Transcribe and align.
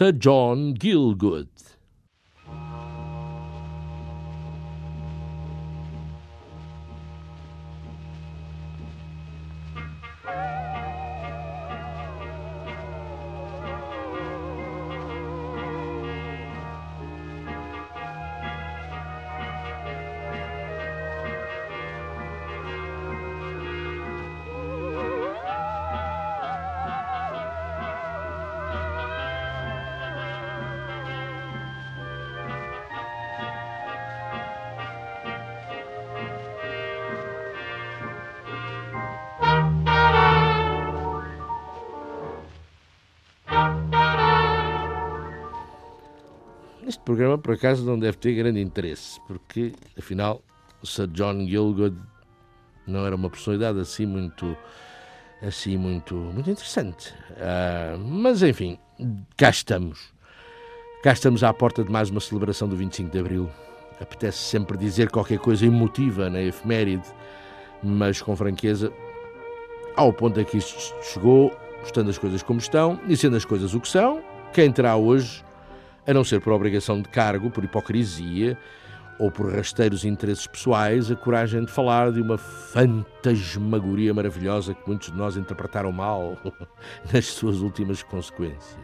Sir 0.00 0.12
John 0.12 0.72
Gielgud. 0.76 1.59
Por 47.50 47.54
acaso, 47.54 47.84
não 47.84 47.98
deve 47.98 48.16
ter 48.16 48.32
grande 48.32 48.60
interesse, 48.60 49.20
porque, 49.26 49.72
afinal, 49.98 50.40
o 50.80 50.86
Sir 50.86 51.08
John 51.08 51.44
Gielgud 51.48 51.96
não 52.86 53.04
era 53.04 53.16
uma 53.16 53.28
personalidade 53.28 53.80
assim 53.80 54.06
muito, 54.06 54.56
assim 55.42 55.76
muito, 55.76 56.14
muito 56.14 56.48
interessante. 56.48 57.12
Ah, 57.40 57.96
mas, 57.98 58.44
enfim, 58.44 58.78
cá 59.36 59.50
estamos. 59.50 60.12
Cá 61.02 61.12
estamos 61.12 61.42
à 61.42 61.52
porta 61.52 61.82
de 61.82 61.90
mais 61.90 62.08
uma 62.08 62.20
celebração 62.20 62.68
do 62.68 62.76
25 62.76 63.10
de 63.10 63.18
Abril. 63.18 63.50
Apetece 64.00 64.38
sempre 64.38 64.78
dizer 64.78 65.10
qualquer 65.10 65.40
coisa 65.40 65.66
emotiva 65.66 66.30
na 66.30 66.40
efeméride, 66.40 67.08
mas 67.82 68.22
com 68.22 68.36
franqueza, 68.36 68.92
ao 69.96 70.12
ponto 70.12 70.38
a 70.38 70.44
que 70.44 70.56
isto 70.56 70.94
chegou, 71.02 71.50
estando 71.82 72.10
as 72.10 72.16
coisas 72.16 72.44
como 72.44 72.60
estão 72.60 73.00
e 73.08 73.16
sendo 73.16 73.34
as 73.34 73.44
coisas 73.44 73.74
o 73.74 73.80
que 73.80 73.88
são, 73.88 74.22
quem 74.52 74.70
terá 74.70 74.94
hoje 74.94 75.42
a 76.06 76.14
não 76.14 76.24
ser 76.24 76.40
por 76.40 76.52
obrigação 76.52 77.00
de 77.00 77.08
cargo, 77.08 77.50
por 77.50 77.64
hipocrisia 77.64 78.56
ou 79.18 79.30
por 79.30 79.54
rasteiros 79.54 80.04
interesses 80.04 80.46
pessoais, 80.46 81.10
a 81.10 81.16
coragem 81.16 81.64
de 81.64 81.70
falar 81.70 82.10
de 82.10 82.22
uma 82.22 82.38
fantasmagoria 82.38 84.14
maravilhosa 84.14 84.74
que 84.74 84.88
muitos 84.88 85.10
de 85.10 85.16
nós 85.16 85.36
interpretaram 85.36 85.92
mal 85.92 86.38
nas 87.12 87.26
suas 87.26 87.60
últimas 87.60 88.02
consequências. 88.02 88.78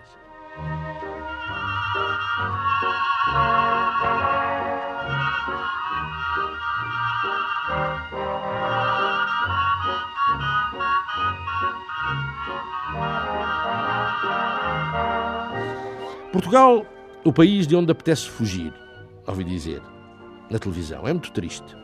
Portugal, 16.31 16.87
o 17.27 17.33
país 17.33 17.67
de 17.67 17.75
onde 17.75 17.91
apetece 17.91 18.29
fugir, 18.29 18.73
ouvi 19.27 19.43
dizer, 19.43 19.83
na 20.49 20.61
televisão. 20.61 21.07
É 21.09 21.13
muito 21.13 21.33
triste. 21.33 21.77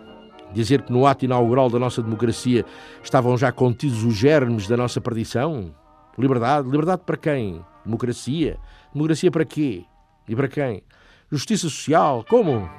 Dizer 0.53 0.83
que 0.83 0.93
no 0.93 1.05
ato 1.05 1.25
inaugural 1.25 1.69
da 1.69 1.81
nossa 1.81 2.01
democracia 2.01 2.65
estavam 3.03 3.37
já 3.37 3.51
contidos 3.51 4.05
os 4.05 4.15
germes 4.15 4.69
da 4.69 4.77
nossa 4.77 5.01
perdição. 5.01 5.75
Liberdade? 6.17 6.71
Liberdade 6.71 7.03
para 7.05 7.17
quem? 7.17 7.61
Democracia? 7.85 8.57
Democracia 8.95 9.33
para 9.33 9.45
quê? 9.45 9.85
E 10.29 10.37
para 10.37 10.47
quem? 10.47 10.85
Justiça 11.29 11.69
social? 11.69 12.25
Como? 12.29 12.71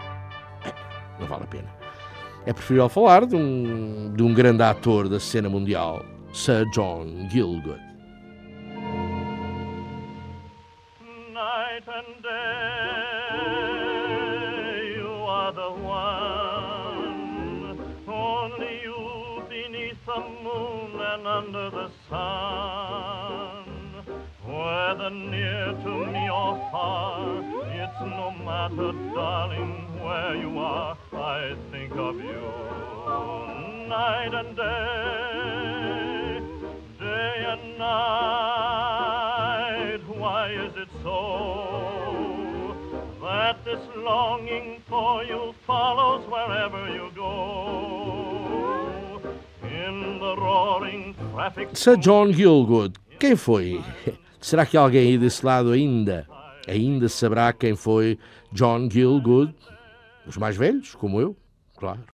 Não 1.19 1.27
vale 1.27 1.43
a 1.43 1.47
pena. 1.47 1.69
É 2.45 2.53
preferível 2.53 2.87
falar 2.87 3.25
de 3.25 3.35
um, 3.35 4.13
de 4.15 4.23
um 4.23 4.33
grande 4.33 4.63
ator 4.63 5.09
da 5.09 5.19
cena 5.19 5.49
mundial, 5.49 6.05
Sir 6.31 6.65
John 6.69 7.27
Gielgud. 7.29 7.92
Night 11.85 12.03
and 12.05 12.23
day. 12.23 12.29
You 14.95 15.07
are 15.07 15.51
the 15.53 15.71
one, 15.81 17.17
only 18.07 18.81
you 18.83 19.43
beneath 19.49 20.05
the 20.05 20.19
moon 20.43 21.01
and 21.01 21.27
under 21.27 21.69
the 21.69 21.89
sun. 22.09 23.65
Whether 24.45 25.09
near 25.09 25.73
to 25.83 26.05
me 26.11 26.29
or 26.29 26.57
far, 26.71 27.39
it's 27.39 28.01
no 28.01 28.31
matter, 28.45 28.91
darling, 29.13 30.01
where 30.01 30.35
you 30.35 30.59
are. 30.59 30.97
I 31.13 31.55
think 31.71 31.93
of 31.93 32.15
you 32.15 32.51
night 33.89 34.33
and 34.33 34.55
day, 34.55 36.39
day 36.99 37.45
and 37.47 37.77
night. 37.77 38.22
This 43.73 43.87
longing 43.95 44.81
for 44.87 45.23
you 45.23 45.53
follows 45.65 46.23
wherever 46.29 46.89
you 46.89 47.09
go? 47.15 49.19
In 49.63 50.19
the 50.19 50.35
roaring 50.35 51.15
traffic. 51.33 51.69
Sir 51.73 51.97
John 51.97 52.31
Gielgud, 52.31 52.95
quem 53.19 53.35
foi? 53.35 53.81
Será 54.39 54.65
que 54.65 54.77
alguém 54.77 55.09
aí 55.09 55.17
desse 55.17 55.45
lado 55.45 55.71
ainda, 55.71 56.27
ainda 56.67 57.09
saberá 57.09 57.51
quem 57.53 57.75
foi 57.75 58.19
John 58.51 58.89
Gielgud? 58.89 59.53
Os 60.27 60.37
mais 60.37 60.55
velhos, 60.55 60.95
como 60.95 61.19
eu, 61.19 61.35
claro. 61.75 62.12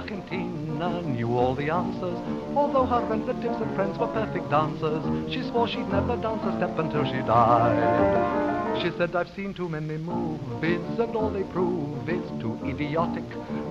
Argentina 0.00 1.02
knew 1.02 1.36
all 1.36 1.54
the 1.54 1.68
answers. 1.68 2.18
Although 2.56 2.86
her 2.86 3.04
relatives 3.04 3.60
and 3.60 3.74
friends 3.74 3.98
were 3.98 4.06
perfect 4.06 4.48
dancers, 4.48 5.04
she 5.30 5.42
swore 5.42 5.68
she'd 5.68 5.88
never 5.90 6.16
dance 6.16 6.42
a 6.44 6.56
step 6.56 6.78
until 6.78 7.04
she 7.04 7.20
died. 7.28 8.80
She 8.80 8.90
said, 8.96 9.14
I've 9.14 9.28
seen 9.36 9.52
too 9.52 9.68
many 9.68 9.98
movies, 9.98 10.80
and 10.98 11.14
all 11.14 11.28
they 11.28 11.42
prove 11.42 12.08
is 12.08 12.24
too 12.40 12.58
idiotic. 12.64 13.24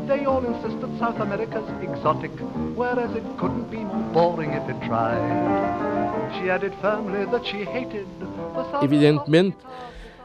They 0.05 0.25
all 0.25 0.45
insist 0.45 0.79
that 0.81 0.99
South 0.99 1.19
America's 1.19 1.67
exotic, 1.81 2.31
whereas 2.75 3.15
it 3.15 3.25
couldn't 3.39 3.71
be 3.71 3.77
more 3.77 4.13
boring 4.13 4.51
if 4.51 4.69
it 4.69 4.79
tried. 4.85 6.37
She 6.37 6.51
added 6.51 6.75
firmly 6.79 7.25
that 7.25 7.43
she 7.43 7.65
hated 7.65 8.05
the 8.19 8.71
South 8.71 8.83
Evidentemente 8.83 9.57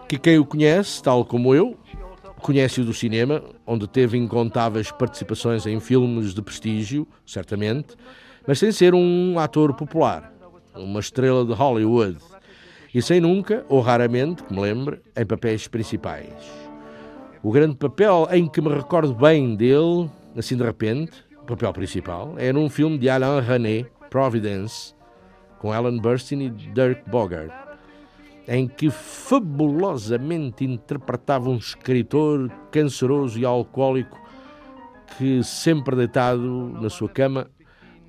que 0.07 0.19
quem 0.19 0.39
o 0.39 0.45
conhece, 0.45 1.01
tal 1.03 1.25
como 1.25 1.55
eu, 1.55 1.75
conhece-o 2.45 2.85
do 2.85 2.93
cinema, 2.93 3.43
onde 3.67 3.89
teve 3.89 4.19
incontáveis 4.19 4.93
participações 4.93 5.65
em 5.65 5.81
filmes 5.81 6.35
de 6.35 6.43
prestígio, 6.43 7.09
certamente, 7.25 7.97
mas 8.47 8.59
sem 8.59 8.71
ser 8.71 8.93
um 8.93 9.39
ator 9.39 9.73
popular, 9.73 10.31
uma 10.75 11.01
estrela 11.01 11.43
de 11.47 11.55
Hollywood, 11.55 12.19
e 12.95 13.01
sem 13.01 13.19
nunca, 13.19 13.65
ou 13.67 13.81
raramente, 13.81 14.43
que 14.43 14.53
me 14.53 14.61
lembre, 14.61 15.01
em 15.17 15.25
papéis 15.25 15.67
principais. 15.67 16.29
O 17.43 17.51
grande 17.51 17.77
papel 17.77 18.29
em 18.31 18.47
que 18.47 18.61
me 18.61 18.75
recordo 18.75 19.15
bem 19.15 19.57
dele, 19.57 20.11
assim 20.37 20.55
de 20.55 20.65
repente, 20.65 21.25
o 21.41 21.47
papel 21.47 21.73
principal, 21.73 22.35
é 22.37 22.53
num 22.53 22.69
filme 22.69 22.99
de 22.99 23.09
Alain 23.09 23.41
René, 23.41 23.87
Providence, 24.11 24.95
com 25.61 25.75
Ellen 25.75 25.99
Burstyn 25.99 26.43
e 26.43 26.51
Dirk 26.51 27.09
Bogart, 27.09 27.64
em 28.47 28.69
que 28.69 28.91
fabulosamente 28.91 30.65
interpretava 30.65 31.49
um 31.49 31.57
escritor 31.57 32.51
canceroso 32.71 33.39
e 33.39 33.45
alcoólico 33.45 34.21
que, 35.17 35.43
sempre 35.43 35.97
deitado 35.97 36.69
na 36.81 36.91
sua 36.91 37.09
cama, 37.09 37.51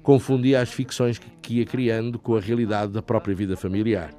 confundia 0.04 0.62
as 0.62 0.70
ficções 0.70 1.20
que 1.20 1.56
ia 1.56 1.66
criando 1.66 2.20
com 2.20 2.36
a 2.36 2.40
realidade 2.40 2.92
da 2.92 3.02
própria 3.02 3.34
vida 3.34 3.56
familiar. 3.56 4.14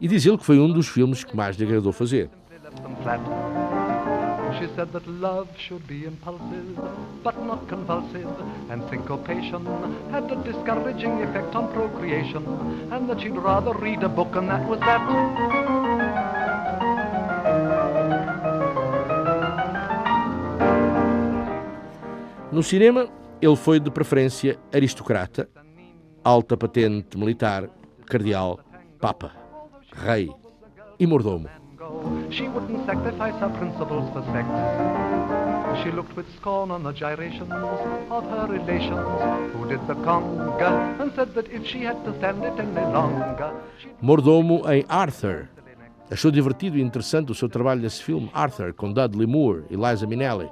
E 0.00 0.06
diz 0.06 0.24
ele 0.26 0.38
que 0.38 0.44
foi 0.44 0.58
um 0.58 0.70
dos 0.70 0.88
filmes 0.88 1.24
que 1.24 1.34
mais 1.34 1.56
lhe 1.56 1.64
agradou 1.64 1.92
fazer. 1.92 2.30
She 4.58 4.66
said 4.74 4.90
that 4.92 5.06
love 5.06 5.48
should 5.58 5.86
be 5.86 6.06
impulsive, 6.06 6.78
but 7.22 7.36
not 7.44 7.68
convulsive, 7.68 8.28
and 8.70 8.82
syncopation 8.88 9.66
had 10.10 10.30
a 10.32 10.36
discouraging 10.42 11.22
effect 11.22 11.54
on 11.54 11.70
procreation, 11.72 12.42
and 12.90 13.08
that 13.08 13.20
she'd 13.20 13.36
rather 13.36 13.74
read 13.74 14.02
a 14.02 14.08
book, 14.08 14.34
and 14.34 14.48
that 14.48 14.66
was 14.66 14.80
that. 14.80 15.02
No 22.50 22.62
cinema, 22.62 23.08
ele 23.42 23.56
foi 23.56 23.78
de 23.78 23.90
preferência 23.90 24.58
aristocrata, 24.72 25.50
alta 26.24 26.56
patente 26.56 27.18
militar, 27.18 27.68
cardeal, 28.06 28.58
papa, 28.98 29.32
rei 29.92 30.30
e 30.98 31.06
mordomo. 31.06 31.65
She 32.30 32.48
wouldn't 32.48 32.84
sacrifice 32.86 33.34
her 33.40 33.48
principles 33.50 34.10
for 34.12 34.22
sex. 34.32 34.46
She 35.82 35.90
looked 35.90 36.16
with 36.16 36.26
scorn 36.36 36.70
on 36.70 36.82
the 36.82 36.92
gyrations 36.92 37.50
of 38.10 38.24
her 38.24 38.46
relations 38.48 39.06
who 39.52 39.68
did 39.68 39.80
the 39.86 39.94
conga 39.94 41.00
and 41.00 41.12
said 41.14 41.34
that 41.34 41.48
if 41.50 41.66
she 41.66 41.84
had 41.84 42.02
to 42.04 42.14
stand 42.18 42.44
it 42.44 42.58
any 42.58 42.92
longer, 42.92 43.52
Mordomo 44.02 44.68
em 44.68 44.84
Arthur. 44.88 45.48
Achou 46.10 46.30
divertido 46.30 46.78
e 46.78 46.82
interessante 46.82 47.32
o 47.32 47.34
seu 47.34 47.48
trabalho 47.48 47.80
nesse 47.80 48.02
filme, 48.02 48.30
Arthur, 48.32 48.72
com 48.72 48.92
Dudley 48.92 49.26
Moore 49.26 49.64
e 49.70 49.76
Liza 49.76 50.06
Minnelli. 50.06 50.48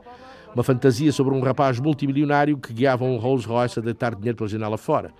Uma 0.54 0.62
fantasia 0.62 1.12
sobre 1.12 1.34
um 1.34 1.40
rapaz 1.40 1.78
multimilionário 1.80 2.56
que 2.58 2.72
guiava 2.72 3.04
um 3.04 3.16
Rolls 3.18 3.46
Royce 3.46 3.78
a 3.78 3.82
deitar 3.82 4.14
dinheiro 4.14 4.36
pela 4.36 4.48
janela 4.48 4.76
fora. 4.76 5.12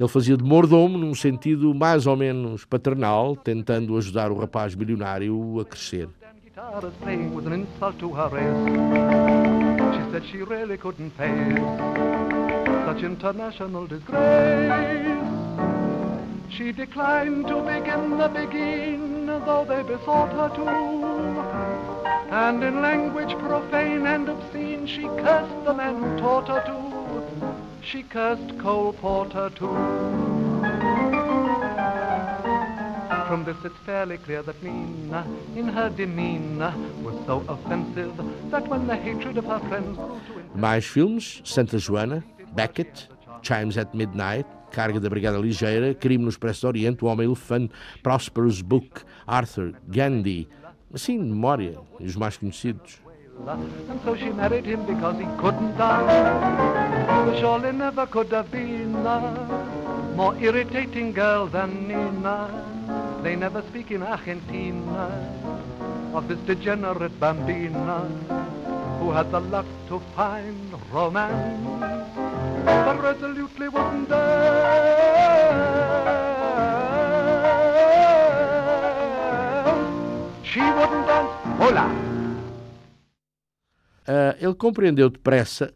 Ele 0.00 0.08
fazia 0.08 0.34
de 0.34 0.42
mordomo 0.42 0.96
num 0.96 1.14
sentido 1.14 1.74
mais 1.74 2.06
ou 2.06 2.16
menos 2.16 2.64
paternal, 2.64 3.36
tentando 3.36 3.98
ajudar 3.98 4.32
o 4.32 4.38
rapaz 4.38 4.74
milionário 4.74 5.60
a 5.60 5.64
crescer. 5.66 6.08
She 16.48 16.72
declined 16.72 17.46
to 17.46 17.62
begin 17.62 18.18
the 18.18 18.28
begin, 18.28 19.26
though 19.46 19.64
they 19.64 19.84
besought 19.84 20.32
her 20.32 20.50
to. 20.56 20.66
And 22.32 22.62
in 22.64 22.82
language 22.82 23.36
profane 23.38 24.04
and 24.04 24.28
obscene, 24.28 24.84
she 24.84 25.02
cursed 25.22 25.64
the 25.64 25.72
man 25.72 25.94
who 26.02 26.18
taught 26.18 26.48
her 26.48 26.60
to. 26.66 26.99
She 27.82 28.02
cursed 28.02 28.58
Cole 28.58 28.92
Porter 28.92 29.50
too. 29.50 29.74
From 33.26 33.44
this 33.44 33.56
it's 33.64 33.78
fairly 33.86 34.18
clear 34.18 34.42
that 34.42 34.62
Nina, 34.62 35.24
in 35.56 35.68
her 35.68 35.88
demeanor, 35.88 36.74
was 37.02 37.14
so 37.26 37.44
offensive 37.48 38.12
that 38.50 38.66
when 38.68 38.86
the 38.86 38.96
hatred 38.96 39.38
of 39.38 39.44
her 39.46 39.60
friends 39.60 39.96
grew 39.96 40.42
to 40.52 40.58
Mais 40.58 40.84
filmes: 40.84 41.40
Santa 41.44 41.76
Joana, 41.76 42.22
Beckett, 42.54 43.08
Chimes 43.42 43.78
at 43.78 43.94
Midnight, 43.94 44.46
Carga 44.72 45.00
da 45.00 45.08
Brigada 45.08 45.40
Ligeira, 45.40 45.94
Crime 45.94 46.22
no 46.22 46.28
Expresso 46.28 46.62
do 46.62 46.68
Oriente, 46.68 47.04
O 47.04 47.08
Homem-Elefante, 47.08 47.72
Prosperous 48.02 48.62
Book, 48.62 49.02
Arthur, 49.26 49.72
Gandhi. 49.88 50.48
Assim, 50.92 51.18
de 51.18 51.30
memória, 51.30 51.78
os 52.00 52.16
mais 52.16 52.36
conhecidos. 52.36 53.00
And 53.46 54.00
so 54.04 54.14
she 54.16 54.30
married 54.30 54.64
him 54.64 54.84
because 54.86 55.16
he 55.18 55.26
couldn't 55.38 55.76
die. 55.76 57.38
Surely 57.40 57.72
never 57.72 58.06
could 58.06 58.30
have 58.32 58.50
been 58.50 58.94
a 58.94 60.12
more 60.14 60.36
irritating 60.36 61.12
girl 61.12 61.46
than 61.46 61.88
Nina. 61.88 63.20
They 63.22 63.36
never 63.36 63.62
speak 63.62 63.90
in 63.90 64.02
Argentina 64.02 65.08
of 66.14 66.28
this 66.28 66.38
degenerate 66.40 67.18
bambina 67.20 68.08
who 68.98 69.10
had 69.10 69.30
the 69.30 69.40
luck 69.40 69.66
to 69.88 70.00
find 70.14 70.74
romance, 70.92 72.64
but 72.64 73.00
resolutely 73.02 73.68
wouldn't 73.68 74.08
dance. 74.08 75.70
She 80.42 80.60
wouldn't 80.60 81.06
dance. 81.06 81.30
Hola! 81.58 82.09
Ah, 84.12 84.36
ele 84.40 84.54
compreendeu 84.54 85.08
depressa 85.08 85.72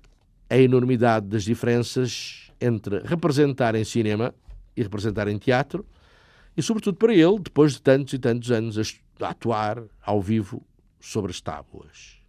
a 0.50 0.58
enormidade 0.58 1.28
das 1.28 1.44
diferenças 1.44 2.50
entre 2.60 2.98
representar 3.04 3.76
em 3.76 3.84
cinema 3.84 4.34
e 4.76 4.82
representar 4.82 5.28
em 5.28 5.38
teatro, 5.38 5.86
e 6.56 6.60
sobretudo 6.60 6.98
para 6.98 7.14
ele, 7.14 7.38
depois 7.38 7.74
de 7.74 7.82
tantos 7.82 8.12
e 8.12 8.18
tantos 8.18 8.50
anos 8.50 8.76
a 9.20 9.28
atuar 9.28 9.84
ao 10.04 10.20
vivo 10.20 10.66
sobre 10.98 11.30
as 11.30 11.40
tábuas. 11.40 12.23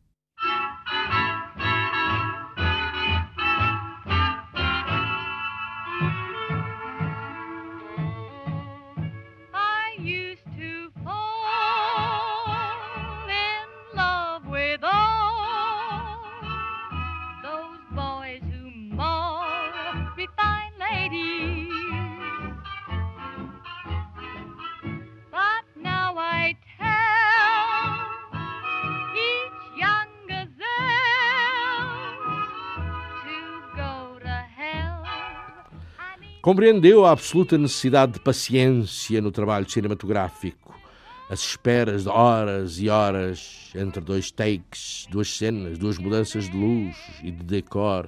Compreendeu 36.45 37.03
a 37.07 37.11
absoluta 37.11 37.57
necessidade 37.57 38.11
de 38.11 38.19
paciência 38.19 39.19
no 39.19 39.31
trabalho 39.31 39.67
cinematográfico, 39.67 40.79
as 41.27 41.39
esperas 41.39 42.03
de 42.03 42.09
horas 42.09 42.79
e 42.79 42.87
horas 42.87 43.71
entre 43.73 43.99
dois 43.99 44.29
takes, 44.29 45.07
duas 45.09 45.35
cenas, 45.35 45.79
duas 45.79 45.97
mudanças 45.97 46.47
de 46.47 46.55
luz 46.55 46.95
e 47.23 47.31
de 47.31 47.43
decor. 47.43 48.07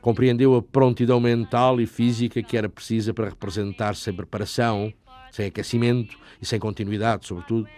Compreendeu 0.00 0.56
a 0.56 0.62
prontidão 0.62 1.20
mental 1.20 1.80
e 1.80 1.86
física 1.86 2.42
que 2.42 2.56
era 2.56 2.68
precisa 2.68 3.14
para 3.14 3.28
representar 3.28 3.94
sem 3.94 4.12
preparação, 4.12 4.92
sem 5.30 5.46
aquecimento 5.46 6.18
e 6.42 6.44
sem 6.44 6.58
continuidade, 6.58 7.24
sobretudo, 7.24 7.68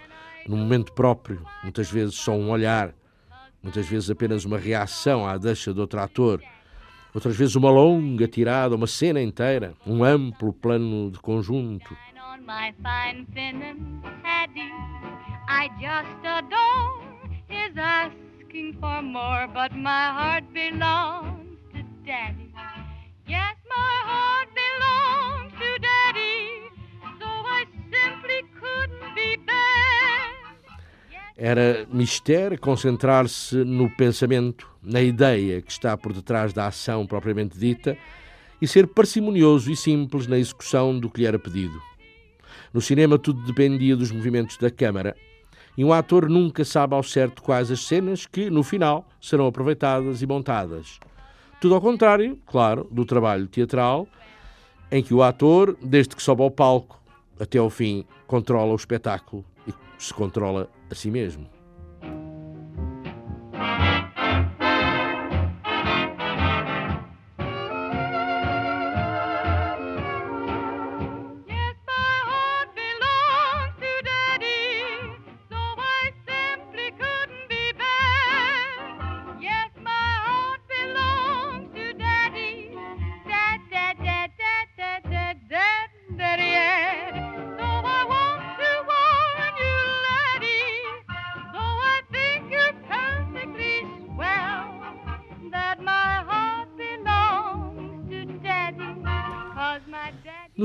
no 0.48 0.56
momento 0.56 0.90
próprio, 0.94 1.44
muitas 1.62 1.90
vezes 1.90 2.14
só 2.14 2.32
um 2.32 2.48
olhar, 2.48 2.94
muitas 3.62 3.86
vezes 3.86 4.08
apenas 4.08 4.46
uma 4.46 4.56
reação 4.56 5.26
à 5.26 5.36
deixa 5.36 5.74
de 5.74 5.80
outro 5.80 6.00
ator, 6.00 6.42
outras 7.16 7.34
vezes 7.34 7.56
uma 7.56 7.70
longa 7.70 8.28
tirada, 8.28 8.76
uma 8.76 8.86
cena 8.86 9.22
inteira, 9.22 9.72
um 9.86 10.04
amplo 10.04 10.52
plano 10.52 11.10
de 11.10 11.18
conjunto. 11.18 11.96
Era 31.38 31.86
mister 31.90 32.58
concentrar-se 32.60 33.56
no 33.64 33.90
pensamento, 33.96 34.75
na 34.86 35.02
ideia 35.02 35.60
que 35.60 35.72
está 35.72 35.96
por 35.96 36.12
detrás 36.12 36.52
da 36.52 36.68
ação 36.68 37.04
propriamente 37.04 37.58
dita 37.58 37.98
e 38.62 38.68
ser 38.68 38.86
parcimonioso 38.86 39.70
e 39.70 39.76
simples 39.76 40.28
na 40.28 40.38
execução 40.38 40.98
do 40.98 41.10
que 41.10 41.20
lhe 41.20 41.26
era 41.26 41.38
pedido. 41.38 41.82
No 42.72 42.80
cinema 42.80 43.18
tudo 43.18 43.44
dependia 43.44 43.96
dos 43.96 44.12
movimentos 44.12 44.56
da 44.56 44.70
câmara 44.70 45.16
e 45.76 45.84
um 45.84 45.92
ator 45.92 46.28
nunca 46.28 46.64
sabe 46.64 46.94
ao 46.94 47.02
certo 47.02 47.42
quais 47.42 47.70
as 47.70 47.80
cenas 47.80 48.26
que, 48.26 48.48
no 48.48 48.62
final, 48.62 49.06
serão 49.20 49.46
aproveitadas 49.46 50.22
e 50.22 50.26
montadas. 50.26 50.98
Tudo 51.60 51.74
ao 51.74 51.80
contrário, 51.80 52.38
claro, 52.46 52.88
do 52.90 53.04
trabalho 53.04 53.46
teatral, 53.46 54.06
em 54.90 55.02
que 55.02 55.12
o 55.12 55.22
ator, 55.22 55.76
desde 55.82 56.14
que 56.14 56.22
sobe 56.22 56.42
ao 56.42 56.50
palco 56.50 57.02
até 57.38 57.58
ao 57.58 57.68
fim, 57.68 58.06
controla 58.26 58.72
o 58.72 58.76
espetáculo 58.76 59.44
e 59.66 59.74
se 59.98 60.14
controla 60.14 60.70
a 60.90 60.94
si 60.94 61.10
mesmo. 61.10 61.46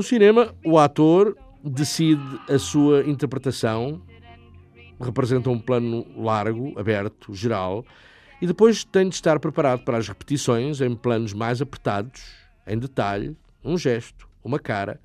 No 0.02 0.08
cinema, 0.08 0.52
o 0.64 0.80
ator 0.80 1.36
decide 1.62 2.20
a 2.48 2.58
sua 2.58 3.08
interpretação, 3.08 4.02
representa 5.00 5.48
um 5.48 5.60
plano 5.60 6.04
largo, 6.16 6.76
aberto, 6.76 7.32
geral, 7.32 7.86
e 8.40 8.46
depois 8.48 8.82
tem 8.82 9.08
de 9.08 9.14
estar 9.14 9.38
preparado 9.38 9.84
para 9.84 9.98
as 9.98 10.08
repetições 10.08 10.80
em 10.80 10.96
planos 10.96 11.32
mais 11.32 11.62
apertados, 11.62 12.20
em 12.66 12.76
detalhe, 12.76 13.36
um 13.64 13.78
gesto, 13.78 14.28
uma 14.42 14.58
cara, 14.58 15.00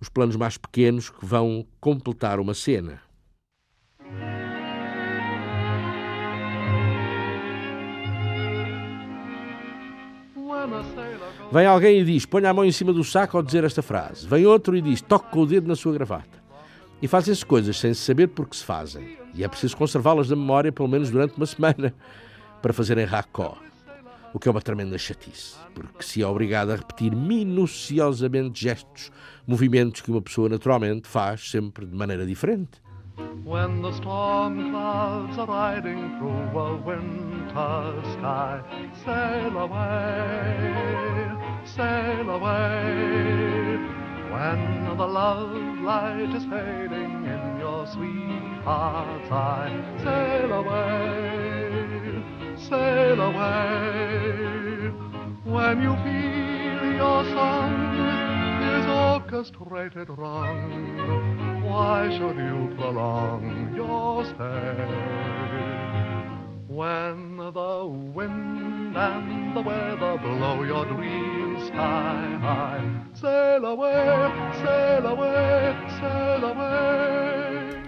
os 0.00 0.08
planos 0.08 0.36
mais 0.36 0.56
pequenos 0.56 1.10
que 1.10 1.26
vão 1.26 1.66
completar 1.78 2.40
uma 2.40 2.54
cena. 2.54 3.02
Vem 11.52 11.66
alguém 11.66 12.00
e 12.00 12.04
diz: 12.04 12.24
ponha 12.24 12.50
a 12.50 12.54
mão 12.54 12.64
em 12.64 12.70
cima 12.70 12.92
do 12.92 13.02
saco 13.02 13.36
ao 13.36 13.42
dizer 13.42 13.64
esta 13.64 13.82
frase. 13.82 14.26
Vem 14.26 14.46
outro 14.46 14.76
e 14.76 14.80
diz: 14.80 15.00
toque 15.00 15.30
com 15.30 15.40
o 15.40 15.46
dedo 15.46 15.66
na 15.66 15.74
sua 15.74 15.92
gravata. 15.92 16.40
E 17.02 17.08
fazem-se 17.08 17.44
coisas 17.44 17.78
sem 17.78 17.92
se 17.92 18.02
saber 18.02 18.28
porque 18.28 18.56
se 18.56 18.64
fazem. 18.64 19.18
E 19.34 19.42
é 19.42 19.48
preciso 19.48 19.76
conservá-las 19.76 20.28
na 20.28 20.36
memória 20.36 20.70
pelo 20.70 20.88
menos 20.88 21.10
durante 21.10 21.36
uma 21.36 21.46
semana 21.46 21.92
para 22.62 22.72
fazerem 22.72 23.04
racó. 23.04 23.56
O 24.32 24.38
que 24.38 24.48
é 24.48 24.50
uma 24.52 24.60
tremenda 24.60 24.96
chatice, 24.96 25.56
porque 25.74 26.04
se 26.04 26.22
é 26.22 26.26
obrigado 26.26 26.70
a 26.70 26.76
repetir 26.76 27.16
minuciosamente 27.16 28.62
gestos, 28.62 29.10
movimentos 29.44 30.02
que 30.02 30.10
uma 30.10 30.22
pessoa 30.22 30.48
naturalmente 30.48 31.08
faz 31.08 31.50
sempre 31.50 31.84
de 31.84 31.96
maneira 31.96 32.24
diferente. 32.24 32.80
When 33.44 33.82
the 33.82 33.90
storm 33.92 34.70
clouds 34.70 35.36
are 35.36 35.46
riding 35.46 36.16
through 36.18 36.58
a 36.58 36.76
winter 36.76 38.02
sky, 38.12 38.62
sail 39.04 39.56
away, 39.58 41.39
sail 41.64 42.30
away. 42.30 43.78
When 44.30 44.96
the 44.96 45.06
love 45.06 45.78
light 45.80 46.30
is 46.34 46.44
fading 46.44 47.24
in 47.24 47.58
your 47.58 47.86
sweetheart's 47.86 49.30
eye, 49.30 49.72
sail 50.02 50.52
away, 50.52 52.22
sail 52.56 53.20
away. 53.20 54.90
When 55.44 55.82
you 55.82 55.94
feel 56.04 56.92
your 56.92 57.24
song 57.34 57.72
is 58.62 58.86
orchestrated 58.86 60.08
wrong, 60.10 61.62
why 61.64 62.10
should 62.16 62.36
you 62.36 62.74
prolong 62.76 63.74
your 63.74 64.24
stay? 64.24 64.76
When 66.68 67.36
the 67.36 67.86
wind 67.86 68.79
and 68.96 69.54
the 69.54 69.60
weather 69.60 70.18
blow 70.18 70.62
your 70.64 70.84
dreams 70.86 71.66
sky 71.66 72.38
high, 72.40 72.82
sail 73.14 73.64
away, 73.64 74.30
sail 74.62 75.06
away, 75.06 75.74
sail 76.00 76.44
away. 76.44 77.80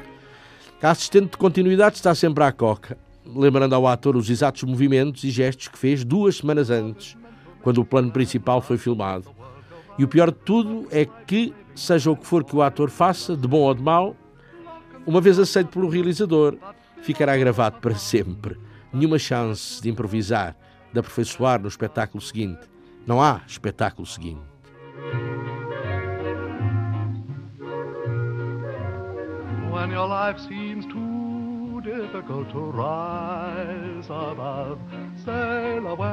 A 0.83 0.91
assistente 0.91 1.33
de 1.33 1.37
continuidade 1.37 1.97
está 1.97 2.15
sempre 2.15 2.43
à 2.45 2.53
coca, 2.53 2.99
lembrando 3.25 3.75
ao 3.75 3.87
ator 3.87 4.17
os 4.17 4.29
exatos 4.29 4.65
movimentos 4.65 5.23
e 5.25 5.31
gestos 5.31 5.69
que 5.69 5.79
fez 5.79 6.05
duas 6.05 6.39
semanas 6.39 6.71
antes, 6.71 7.17
quando 7.63 7.79
o 7.79 7.85
plano 7.85 8.11
principal 8.11 8.61
foi 8.61 8.77
filmado. 8.77 9.31
E 9.99 10.05
o 10.05 10.09
pior 10.09 10.31
de 10.31 10.39
tudo 10.39 10.89
é 10.91 11.05
que 11.05 11.55
seja 11.75 12.11
o 12.11 12.17
que 12.17 12.27
for 12.27 12.45
que 12.45 12.57
o 12.57 12.63
ator 12.63 12.91
faça, 12.91 13.37
de 13.37 13.47
bom 13.47 13.61
ou 13.61 13.75
de 13.75 13.83
mau, 13.83 14.17
uma 15.07 15.21
vez 15.21 15.39
aceito 15.39 15.69
pelo 15.69 15.89
realizador, 15.89 16.57
ficará 17.03 17.37
gravado 17.37 17.79
para 17.81 17.95
sempre. 17.95 18.57
Nenhuma 18.93 19.19
chance 19.19 19.81
de 19.81 19.89
improvisar, 19.89 20.57
de 20.93 20.99
aperfeiçoar 20.99 21.61
no 21.61 21.69
espetáculo 21.69 22.21
seguinte. 22.21 22.69
Não 23.07 23.21
há 23.23 23.41
espetáculo 23.47 24.07
seguinte. 24.07 24.43
When 29.71 29.91
your 29.91 30.07
life 30.07 30.41
seems 30.41 30.87
too 30.87 31.81
difficult 31.83 32.51
to 32.51 32.71
rise 32.71 34.09
above, 34.09 34.79
sail 35.25 35.87
away, 35.89 36.11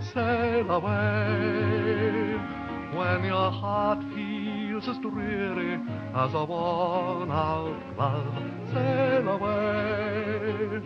sail 0.00 0.70
away. 0.70 2.54
when 2.94 3.24
your 3.24 3.50
heart 3.50 3.98
feels 4.14 4.86
as 4.88 4.98
dreary 4.98 5.80
as 6.14 6.32
a 6.34 6.44
worn 6.44 7.30
out 7.30 7.76
glove. 7.96 8.34
Sail 8.72 9.28
away, 9.28 10.80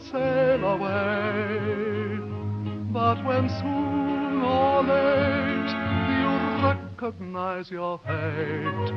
sail 0.00 0.64
away. 0.64 2.20
But 2.90 3.24
when 3.24 3.48
soon 3.48 4.42
or 4.42 4.82
late 4.82 5.70
you 6.18 6.28
recognize 6.62 7.70
your 7.70 7.98
fate, 7.98 8.92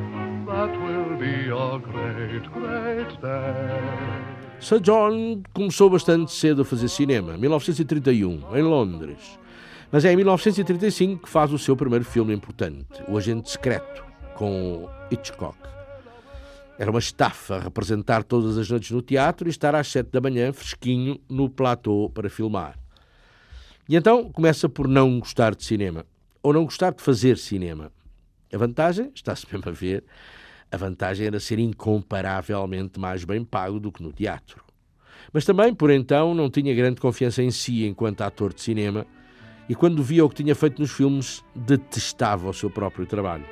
that 0.48 0.72
will 0.82 1.18
be 1.18 1.48
your 1.48 1.80
great, 1.80 2.50
great 2.52 3.22
day. 3.22 4.12
Sir 4.60 4.80
John 4.80 5.42
começou 5.54 5.90
bastante 5.90 6.32
cedo 6.32 6.62
a 6.62 6.66
fazer 6.66 6.88
cinema, 6.88 7.36
1931, 7.36 8.56
em 8.56 8.62
Londres. 8.62 9.40
Mas 9.92 10.06
é 10.06 10.14
em 10.14 10.16
1935 10.16 11.24
que 11.24 11.30
faz 11.30 11.52
o 11.52 11.58
seu 11.58 11.76
primeiro 11.76 12.06
filme 12.06 12.34
importante, 12.34 13.04
O 13.08 13.18
Agente 13.18 13.50
Secreto, 13.50 14.04
com 14.36 14.88
Hitchcock. 15.10 15.71
Era 16.82 16.90
uma 16.90 16.98
estafa 16.98 17.60
representar 17.60 18.24
todas 18.24 18.58
as 18.58 18.68
noites 18.68 18.90
no 18.90 19.04
teatro 19.04 19.48
e 19.48 19.52
estar 19.52 19.76
às 19.76 19.88
sete 19.88 20.10
da 20.10 20.20
manhã 20.20 20.52
fresquinho 20.52 21.22
no 21.30 21.48
platô 21.48 22.10
para 22.12 22.28
filmar. 22.28 22.76
E 23.88 23.96
então 23.96 24.32
começa 24.32 24.68
por 24.68 24.88
não 24.88 25.20
gostar 25.20 25.54
de 25.54 25.64
cinema, 25.64 26.08
ou 26.42 26.52
não 26.52 26.64
gostar 26.64 26.92
de 26.92 27.04
fazer 27.04 27.38
cinema. 27.38 27.92
A 28.52 28.58
vantagem, 28.58 29.12
está-se 29.14 29.46
mesmo 29.46 29.70
a 29.70 29.72
ver, 29.72 30.04
a 30.72 30.78
vantagem 30.78 31.28
era 31.28 31.40
ser 31.40 31.60
incomparavelmente 31.60 33.00
mais 33.00 33.24
bem 33.24 33.46
pago 33.46 33.80
do 33.80 33.92
que 33.92 34.02
no 34.02 34.12
teatro. 34.12 34.64
Mas 35.32 35.46
também, 35.46 35.76
por 35.76 35.92
então, 35.92 36.34
não 36.34 36.50
tinha 36.50 36.74
grande 36.74 37.00
confiança 37.00 37.44
em 37.44 37.52
si 37.52 37.86
enquanto 37.86 38.22
ator 38.22 38.56
de 38.56 38.62
cinema 38.62 39.06
e 39.70 39.76
quando 39.76 40.02
via 40.02 40.26
o 40.26 40.30
que 40.30 40.42
tinha 40.42 40.56
feito 40.56 40.82
nos 40.82 40.90
filmes, 40.90 41.46
detestava 41.56 42.50
o 42.50 42.54
seu 42.56 42.72
próprio 42.72 43.06
trabalho. 43.06 43.46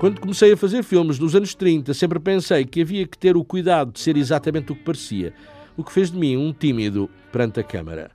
Quando 0.00 0.18
comecei 0.18 0.50
a 0.50 0.56
fazer 0.56 0.82
filmes 0.82 1.18
nos 1.18 1.36
anos 1.36 1.54
30, 1.54 1.92
sempre 1.92 2.18
pensei 2.18 2.64
que 2.64 2.80
havia 2.80 3.06
que 3.06 3.18
ter 3.18 3.36
o 3.36 3.44
cuidado 3.44 3.92
de 3.92 4.00
ser 4.00 4.16
exatamente 4.16 4.72
o 4.72 4.74
que 4.74 4.82
parecia, 4.82 5.34
o 5.76 5.84
que 5.84 5.92
fez 5.92 6.10
de 6.10 6.16
mim 6.16 6.38
um 6.38 6.54
tímido 6.54 7.10
perante 7.30 7.60
a 7.60 7.62
câmara. 7.62 8.10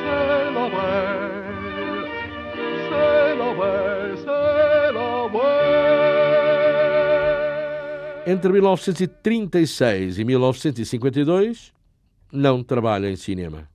Sail 0.00 0.56
away, 0.58 1.20
sail 2.90 3.42
away, 3.42 4.16
sail 4.24 4.39
Entre 8.30 8.52
1936 8.52 10.20
e 10.20 10.24
1952 10.24 11.72
não 12.30 12.62
trabalha 12.62 13.10
em 13.10 13.16
cinema. 13.16 13.68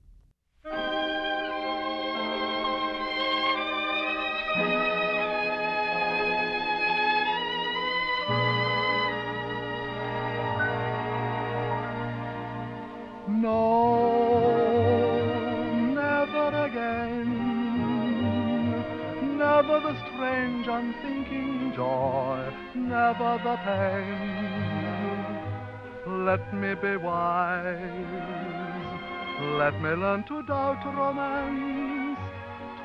Let 29.58 29.80
me 29.80 29.88
learn 29.88 30.22
to 30.24 30.42
doubt 30.42 30.84
romance, 30.84 32.18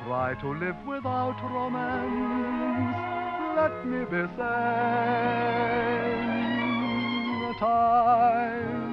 try 0.04 0.34
to 0.40 0.48
live 0.54 0.76
without 0.86 1.36
romance, 1.42 2.96
let 3.56 3.84
me 3.84 4.04
be 4.06 4.22
sane. 4.36 4.72
Time 7.58 8.88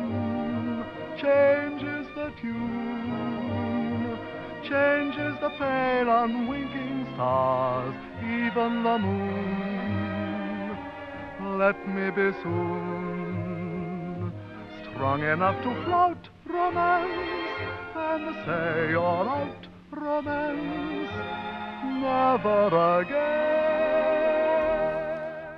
changes 1.21 2.07
the 2.15 2.31
tune, 2.41 4.17
changes 4.63 5.39
the 5.39 5.49
pale 5.57 6.09
unwinking 6.23 7.07
stars, 7.15 7.95
even 8.21 8.83
the 8.83 8.97
moon. 8.99 10.77
Let 11.57 11.77
me 11.87 12.11
be 12.11 12.31
soon 12.43 14.33
strong 14.91 15.23
enough 15.23 15.63
to 15.63 15.71
float 15.85 16.29
romance 16.45 17.38
and 17.95 18.35
say 18.45 18.91
you're 18.91 19.29
out 19.29 19.67
romance 19.91 21.11
never 21.99 22.75
again. 23.01 23.59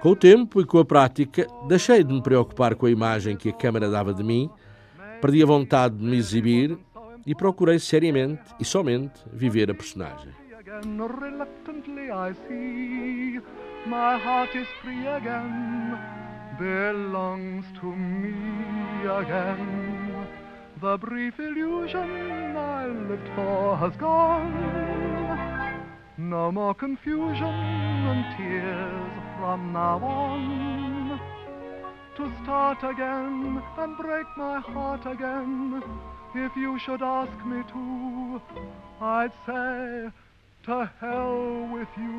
Com 0.01 0.09
o 0.09 0.15
tempo 0.15 0.59
e 0.59 0.65
com 0.65 0.79
a 0.79 0.85
prática, 0.85 1.45
deixei 1.67 2.03
de 2.03 2.11
me 2.11 2.23
preocupar 2.23 2.73
com 2.75 2.87
a 2.87 2.91
imagem 2.91 3.37
que 3.37 3.49
a 3.49 3.53
câmara 3.53 3.87
dava 3.87 4.13
de 4.13 4.23
mim, 4.23 4.49
perdi 5.21 5.43
a 5.43 5.45
vontade 5.45 5.95
de 5.95 6.03
me 6.03 6.17
exibir 6.17 6.75
e 7.25 7.35
procurei 7.35 7.77
seriamente 7.77 8.41
e 8.59 8.65
somente 8.65 9.21
viver 9.31 9.69
a 9.69 9.75
personagem. 9.75 10.31
Again, 10.59 10.97
reluctantly 10.97 12.09
I 12.09 12.33
see 12.47 13.39
my 13.85 14.17
heart 14.17 14.55
is 14.55 14.67
free 14.81 15.07
again, 15.07 15.97
belongs 16.57 17.65
to 17.79 17.85
me 17.85 19.07
again. 19.07 20.00
The 20.81 20.97
brief 20.97 21.39
illusion 21.39 22.57
I 22.57 22.87
lived 22.87 23.29
for 23.35 23.77
has 23.77 23.95
gone. 23.97 24.51
No 26.17 26.51
more 26.51 26.73
confusion 26.73 27.45
and 27.45 28.25
tears 28.35 29.11
from 29.37 29.73
now 29.73 29.99
on. 30.03 31.19
To 32.17 32.31
start 32.41 32.79
again 32.83 33.61
and 33.77 33.95
break 33.95 34.25
my 34.35 34.59
heart 34.59 35.05
again, 35.05 35.83
if 36.33 36.55
you 36.55 36.79
should 36.79 37.03
ask 37.03 37.45
me 37.45 37.61
to, 37.73 38.41
I'd 38.99 39.33
say, 39.45 40.09
to 40.65 40.89
hell 40.99 41.69
with 41.71 41.89
you. 41.95 42.11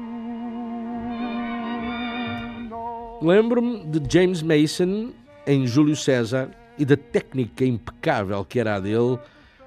No. 2.71 3.19
Lembro-me 3.23 3.87
de 3.87 3.99
James 4.09 4.41
Mason 4.41 5.13
em 5.49 5.67
Júlio 5.67 5.97
César 5.97 6.62
e 6.83 6.85
da 6.85 6.97
técnica 6.97 7.65
impecável 7.65 8.45
que 8.45 8.59
era 8.59 8.75
a 8.75 8.81
dele 8.81 9.17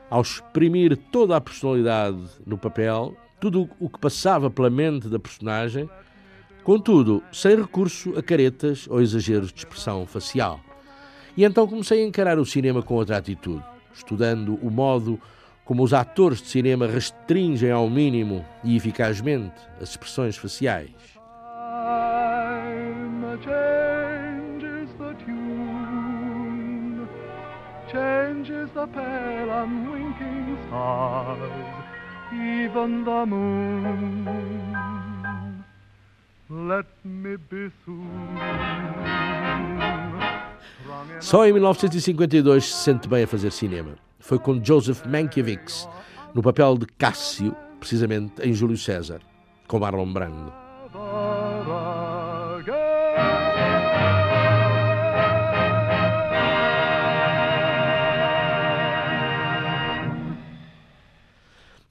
ao 0.10 0.22
exprimir 0.22 0.98
toda 0.98 1.38
a 1.38 1.40
personalidade 1.40 2.20
no 2.46 2.58
papel, 2.58 3.16
tudo 3.40 3.70
o 3.80 3.90
que 3.90 3.98
passava 3.98 4.52
pela 4.52 4.70
mente 4.70 5.08
da 5.08 5.18
personagem, 5.18 5.90
contudo, 6.62 7.24
sem 7.32 7.56
recurso 7.56 8.14
a 8.18 8.22
caretas 8.22 8.86
ou 8.90 9.02
exageros 9.02 9.54
de 9.54 9.60
expressão 9.60 10.06
facial. 10.06 10.60
E 11.38 11.46
então 11.46 11.66
comecei 11.66 12.04
a 12.04 12.06
encarar 12.06 12.38
o 12.38 12.46
cinema 12.46 12.84
com 12.84 12.96
outra 12.96 13.16
atitude, 13.16 13.64
estudando 13.94 14.60
o 14.62 14.70
modo 14.70 15.18
como 15.64 15.84
os 15.84 15.94
atores 15.94 16.42
de 16.42 16.50
cinema 16.50 16.86
restringem 16.86 17.72
ao 17.72 17.90
mínimo 17.90 18.46
e 18.62 18.76
eficazmente 18.76 19.56
as 19.82 19.92
expressões 19.92 20.36
faciais. 20.36 20.92
Changes 27.96 28.70
the 28.74 28.86
pale 28.88 29.50
unwinking 29.64 30.58
stars, 30.68 31.40
even 32.34 33.06
the 33.06 33.26
moon. 33.26 34.26
Let 36.50 36.88
me 37.06 37.38
be 37.38 37.72
soon. 37.86 38.36
Só 41.22 41.46
em 41.46 41.54
1952 41.54 42.66
se 42.66 42.84
sente 42.84 43.08
bem 43.08 43.24
a 43.24 43.28
fazer 43.28 43.52
cinema. 43.52 43.96
Foi 44.20 44.40
com 44.40 44.62
Joseph 44.62 45.06
Mankiewicz, 45.06 45.88
no 46.34 46.42
papel 46.42 46.78
de 46.78 46.86
Cássio, 46.98 47.56
precisamente 47.80 48.42
em 48.42 48.54
Júlio 48.54 48.78
César, 48.78 49.22
com 49.68 49.80
Marlon 49.80 50.12
Brando. 50.12 50.65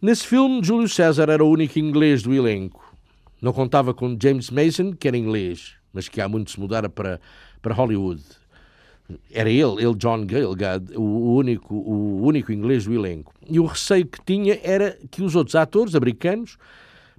Nesse 0.05 0.27
filme, 0.27 0.63
Júlio 0.63 0.87
César 0.87 1.31
era 1.31 1.43
o 1.43 1.49
único 1.49 1.79
inglês 1.79 2.23
do 2.23 2.35
elenco. 2.35 2.95
Não 3.41 3.55
contava 3.55 3.95
com 3.95 4.15
James 4.23 4.51
Mason, 4.51 4.93
que 4.93 5.09
era 5.09 5.17
inglês, 5.17 5.77
mas 5.95 6.11
que 6.11 6.21
há 6.21 6.29
muito 6.29 6.51
se 6.51 6.61
mudara 6.61 6.91
para, 6.91 7.19
para 7.63 7.73
Hollywood. 7.73 8.23
Era 9.33 9.49
ele, 9.49 9.83
ele 9.83 9.95
John 9.95 10.27
Gielgud, 10.29 10.95
o 10.95 11.37
único, 11.37 11.75
o 11.75 12.23
único 12.23 12.53
inglês 12.53 12.85
do 12.85 12.93
elenco. 12.93 13.33
E 13.49 13.59
o 13.59 13.65
receio 13.65 14.05
que 14.05 14.23
tinha 14.23 14.61
era 14.63 14.95
que 15.11 15.23
os 15.23 15.35
outros 15.35 15.55
atores 15.55 15.95
americanos 15.95 16.59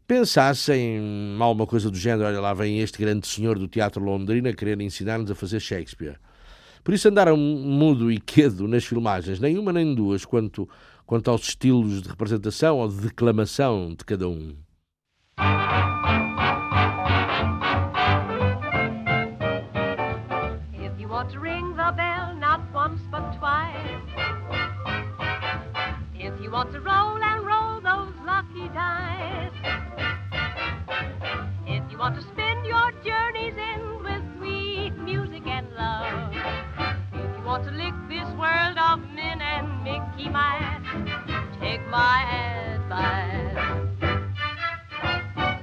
pensassem 0.05 1.35
alguma 1.39 1.65
coisa 1.65 1.89
do 1.89 1.97
género, 1.97 2.27
olha 2.27 2.39
lá 2.39 2.53
vem 2.53 2.81
este 2.81 2.99
grande 2.99 3.25
senhor 3.25 3.57
do 3.57 3.67
teatro 3.67 4.03
londrino 4.03 4.47
a 4.47 4.53
querer 4.53 4.79
ensinar-nos 4.79 5.31
a 5.31 5.33
fazer 5.33 5.59
Shakespeare. 5.59 6.19
Por 6.83 6.93
isso 6.93 7.07
andaram 7.07 7.35
mudo 7.35 8.11
e 8.11 8.19
quedo 8.19 8.67
nas 8.67 8.85
filmagens, 8.85 9.39
nem 9.39 9.57
uma 9.57 9.73
nem 9.73 9.95
duas, 9.95 10.23
quanto, 10.23 10.69
quanto 11.05 11.29
aos 11.29 11.47
estilos 11.47 12.01
de 12.01 12.09
representação 12.09 12.79
ou 12.79 12.87
de 12.87 13.01
declamação 13.01 13.89
de 13.89 14.03
cada 14.03 14.27
um. 14.27 14.55
If 20.73 20.99
you 20.99 21.07
want 21.09 21.31
to 21.31 21.39
ring 21.39 21.75
the 21.75 21.91
bell, 21.91 22.35
not 22.35 22.61
once 22.73 23.01
but 23.11 23.23
twice. 23.39 23.75
If 26.15 26.41
you 26.41 26.49
want 26.49 26.71
to 26.71 26.79
roll 26.79 27.21
and 27.21 27.45
roll 27.45 27.81
those 27.81 28.13
lucky 28.25 28.67
dice. 28.73 29.51
If 31.67 31.83
you 31.91 31.97
want 31.99 32.15
to 32.15 32.21
spend 32.21 32.65
your 32.65 32.91
journey's 33.03 33.53
with 34.03 34.23
sweet 34.37 34.91
music 34.97 35.45
and 35.45 35.67
love. 35.77 36.33
If 37.13 37.37
you 37.37 37.43
want 37.45 37.63
to 37.65 37.71
lick 37.71 37.93
this 38.09 38.27
world 38.37 38.77
of 38.77 38.99
men 39.13 39.41
and 39.41 39.83
Mickey 39.83 40.29
Mouse, 40.29 40.74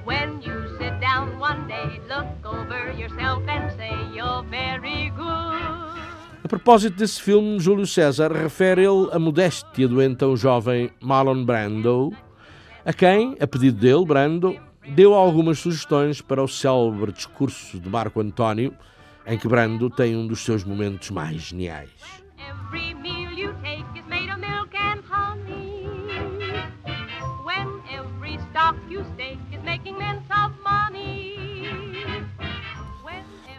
When 0.07 0.40
you 0.40 0.79
sit 0.79 0.99
down 0.99 1.38
one 1.38 1.66
day, 1.68 2.01
look 2.09 2.27
over 2.45 2.92
yourself 2.92 3.42
and 3.47 3.71
say 3.77 3.92
you're 4.14 4.42
very 4.49 5.11
good. 5.11 5.92
A 6.42 6.49
propósito 6.49 6.97
desse 6.97 7.21
filme, 7.21 7.61
Júlio 7.61 7.87
César 7.87 8.33
refere 8.33 8.81
ele 8.83 9.11
a 9.12 9.18
modéstia 9.18 9.87
do 9.87 10.01
então 10.03 10.35
jovem 10.35 10.90
Marlon 11.03 11.45
Brando, 11.45 12.16
a 12.85 12.92
quem, 12.95 13.37
a 13.38 13.47
pedido 13.47 13.79
dele, 13.79 14.05
Brando, 14.07 14.59
deu 14.88 15.12
algumas 15.12 15.59
sugestões 15.59 16.23
para 16.23 16.42
o 16.42 16.49
célebre 16.49 17.12
discurso 17.12 17.79
de 17.79 17.88
Marco 17.90 18.21
António, 18.21 18.75
em 19.27 19.37
que 19.37 19.47
Brando 19.47 19.90
tem 19.90 20.16
um 20.16 20.27
dos 20.27 20.40
seus 20.40 20.64
momentos 20.64 21.11
mais 21.11 21.42
geniais. 21.42 21.90
Every 22.38 22.95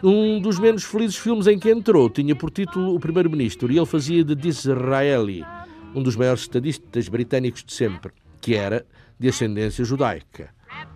Um 0.06 0.38
dos 0.38 0.58
menos 0.58 0.84
felizes 0.84 1.16
filmes 1.16 1.46
em 1.46 1.58
que 1.58 1.70
entrou 1.70 2.10
tinha 2.10 2.36
por 2.36 2.50
título 2.50 2.94
O 2.94 3.00
Primeiro-Ministro 3.00 3.72
e 3.72 3.78
ele 3.78 3.86
fazia 3.86 4.22
de 4.22 4.34
Disraeli, 4.34 5.42
um 5.94 6.02
dos 6.02 6.14
maiores 6.14 6.42
estadistas 6.42 7.08
britânicos 7.08 7.64
de 7.64 7.72
sempre, 7.72 8.12
que 8.38 8.54
era 8.54 8.84
de 9.18 9.30
ascendência 9.30 9.82
judaica. 9.82 10.50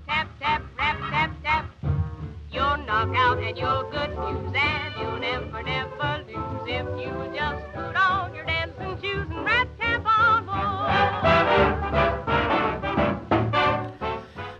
Tap, 0.07 0.29
tap, 0.39 0.63
tap, 0.77 0.99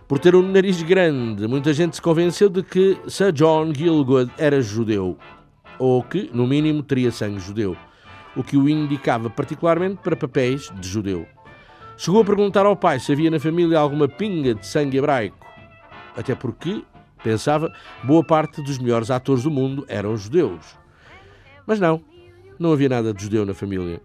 Por 0.09 0.17
ter 0.17 0.35
um 0.35 0.41
nariz 0.41 0.81
grande, 0.81 1.47
muita 1.47 1.71
gente 1.71 1.97
se 1.97 2.01
convenceu 2.01 2.49
de 2.49 2.63
que 2.63 2.97
Sir 3.07 3.31
John 3.31 3.71
Gielgud 3.71 4.31
era 4.39 4.59
judeu, 4.59 5.15
ou 5.77 6.01
que, 6.01 6.31
no 6.33 6.47
mínimo, 6.47 6.81
teria 6.81 7.11
sangue 7.11 7.39
judeu, 7.39 7.77
o 8.35 8.43
que 8.43 8.57
o 8.57 8.67
indicava 8.67 9.29
particularmente 9.29 9.97
para 10.03 10.15
papéis 10.15 10.71
de 10.79 10.89
judeu. 10.89 11.27
Chegou 11.95 12.21
a 12.21 12.25
perguntar 12.25 12.65
ao 12.65 12.75
pai 12.75 12.99
se 12.99 13.11
havia 13.11 13.29
na 13.29 13.39
família 13.39 13.77
alguma 13.77 14.07
pinga 14.07 14.55
de 14.55 14.65
sangue 14.65 14.97
hebraico, 14.97 15.45
até 16.17 16.33
porque, 16.33 16.83
pensava, 17.23 17.71
boa 18.03 18.23
parte 18.23 18.63
dos 18.63 18.79
melhores 18.79 19.11
atores 19.11 19.43
do 19.43 19.51
mundo 19.51 19.85
eram 19.87 20.17
judeus. 20.17 20.75
Mas 21.67 21.79
não, 21.79 22.01
não 22.57 22.73
havia 22.73 22.89
nada 22.89 23.13
de 23.13 23.21
judeu 23.21 23.45
na 23.45 23.53
família. 23.53 24.01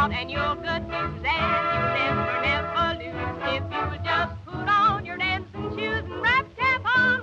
out 0.00 0.12
and 0.12 0.30
good 0.30 0.88
news 0.88 1.22
and 1.28 1.60
you 1.72 1.84
never, 2.00 2.40
never 2.40 2.86
lose 3.00 3.36
if 3.52 3.62
you 3.70 3.82
would 3.90 4.02
just 4.02 4.34
put 4.46 4.66
on 4.66 5.04
your 5.04 5.18
dancing 5.18 5.68
shoes 5.76 6.04
and 6.04 6.22
rap 6.22 6.46
tap 6.56 6.82
on. 6.86 7.20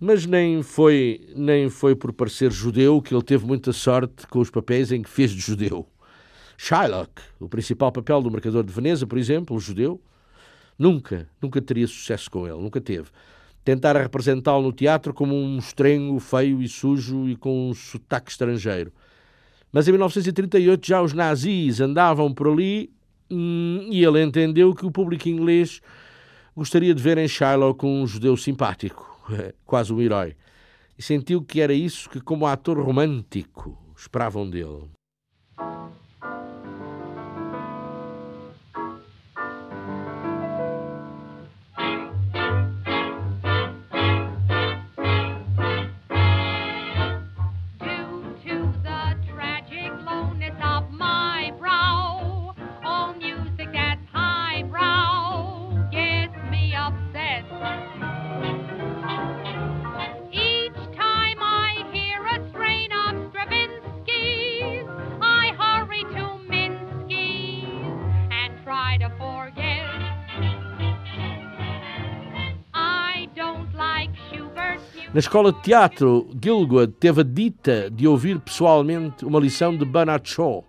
Mas 0.00 0.26
nem 0.26 0.62
foi, 0.62 1.26
nem 1.34 1.70
foi 1.70 1.96
por 1.96 2.12
parecer 2.12 2.52
judeu 2.52 3.00
que 3.00 3.14
ele 3.14 3.22
teve 3.22 3.46
muita 3.46 3.72
sorte 3.72 4.26
com 4.28 4.40
os 4.40 4.50
papéis 4.50 4.92
em 4.92 5.02
que 5.02 5.08
fez 5.08 5.30
de 5.30 5.40
judeu. 5.40 5.88
Shylock, 6.58 7.22
o 7.40 7.48
principal 7.48 7.90
papel 7.90 8.20
do 8.20 8.30
Mercador 8.30 8.62
de 8.62 8.72
Veneza, 8.72 9.06
por 9.06 9.16
exemplo, 9.18 9.58
judeu, 9.58 10.00
nunca, 10.78 11.28
nunca 11.40 11.62
teria 11.62 11.86
sucesso 11.86 12.30
com 12.30 12.46
ele, 12.46 12.58
nunca 12.58 12.80
teve. 12.80 13.08
Tentara 13.68 14.00
representá-lo 14.00 14.62
no 14.62 14.72
teatro 14.72 15.12
como 15.12 15.34
um 15.34 15.58
estrengo 15.58 16.18
feio 16.18 16.62
e 16.62 16.66
sujo 16.66 17.28
e 17.28 17.36
com 17.36 17.68
um 17.68 17.74
sotaque 17.74 18.30
estrangeiro. 18.30 18.90
Mas 19.70 19.86
em 19.86 19.90
1938 19.90 20.86
já 20.86 21.02
os 21.02 21.12
nazis 21.12 21.78
andavam 21.78 22.32
por 22.32 22.48
ali 22.48 22.90
hum, 23.30 23.86
e 23.90 24.02
ele 24.02 24.22
entendeu 24.22 24.74
que 24.74 24.86
o 24.86 24.90
público 24.90 25.28
inglês 25.28 25.82
gostaria 26.56 26.94
de 26.94 27.02
ver 27.02 27.18
em 27.18 27.28
Shylock 27.28 27.84
um 27.84 28.06
judeu 28.06 28.38
simpático, 28.38 29.06
quase 29.66 29.92
um 29.92 30.00
herói. 30.00 30.34
E 30.96 31.02
sentiu 31.02 31.42
que 31.42 31.60
era 31.60 31.74
isso 31.74 32.08
que, 32.08 32.22
como 32.22 32.46
ator 32.46 32.80
romântico, 32.80 33.76
esperavam 33.94 34.48
dele. 34.48 34.97
Na 75.18 75.20
escola 75.20 75.52
de 75.52 75.60
teatro, 75.62 76.30
Gilgood 76.40 76.92
teve 76.92 77.22
a 77.22 77.24
dita 77.24 77.90
de 77.90 78.06
ouvir 78.06 78.38
pessoalmente 78.38 79.24
uma 79.24 79.40
lição 79.40 79.76
de 79.76 79.84
Bernard 79.84 80.30
Shaw. 80.30 80.64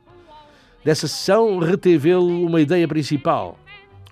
Dessa 0.84 1.08
sessão, 1.08 1.60
reteve 1.60 2.10
ele 2.10 2.18
uma 2.18 2.60
ideia 2.60 2.88
principal, 2.88 3.60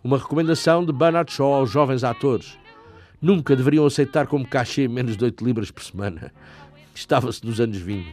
uma 0.04 0.20
recomendação 0.20 0.86
de 0.86 0.94
Bernard 0.94 1.34
Shaw 1.34 1.56
aos 1.56 1.72
jovens 1.72 2.04
atores. 2.04 2.56
Nunca 3.20 3.56
deveriam 3.56 3.84
aceitar 3.84 4.28
como 4.28 4.48
cachê 4.48 4.88
menos 4.88 5.18
de 5.18 5.26
8 5.26 5.44
libras 5.44 5.72
por 5.72 5.82
semana. 5.82 6.32
Estava-se 6.94 7.44
nos 7.44 7.60
anos 7.60 7.78
20. 7.80 8.06